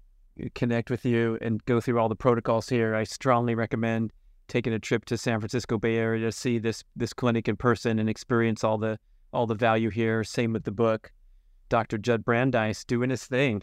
[0.55, 2.95] connect with you and go through all the protocols here.
[2.95, 4.13] I strongly recommend
[4.49, 7.99] taking a trip to San Francisco Bay Area to see this this clinic in person
[7.99, 8.99] and experience all the
[9.33, 10.25] all the value here.
[10.25, 11.13] Same with the book.
[11.69, 11.97] Dr.
[11.97, 13.63] Judd Brandeis doing his thing.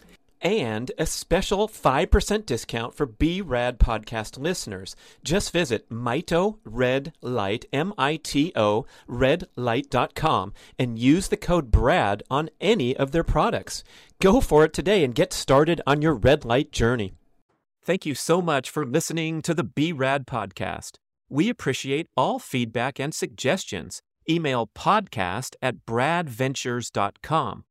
[0.41, 4.95] And a special 5% discount for B-Rad podcast listeners.
[5.23, 13.11] Just visit Mito Red Light, M-I-T-O, redlight.com and use the code BRAD on any of
[13.11, 13.83] their products.
[14.19, 17.13] Go for it today and get started on your red light journey.
[17.83, 20.97] Thank you so much for listening to the B-Rad podcast.
[21.29, 24.01] We appreciate all feedback and suggestions.
[24.29, 27.63] Email podcast at bradventures.com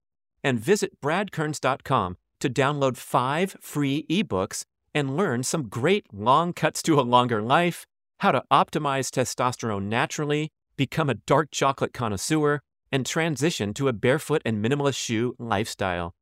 [0.42, 4.64] and visit bradkearns.com to download five free ebooks
[4.94, 7.86] and learn some great long cuts to a longer life,
[8.18, 12.60] how to optimize testosterone naturally, become a dark chocolate connoisseur,
[12.90, 16.12] and transition to a barefoot and minimalist shoe lifestyle.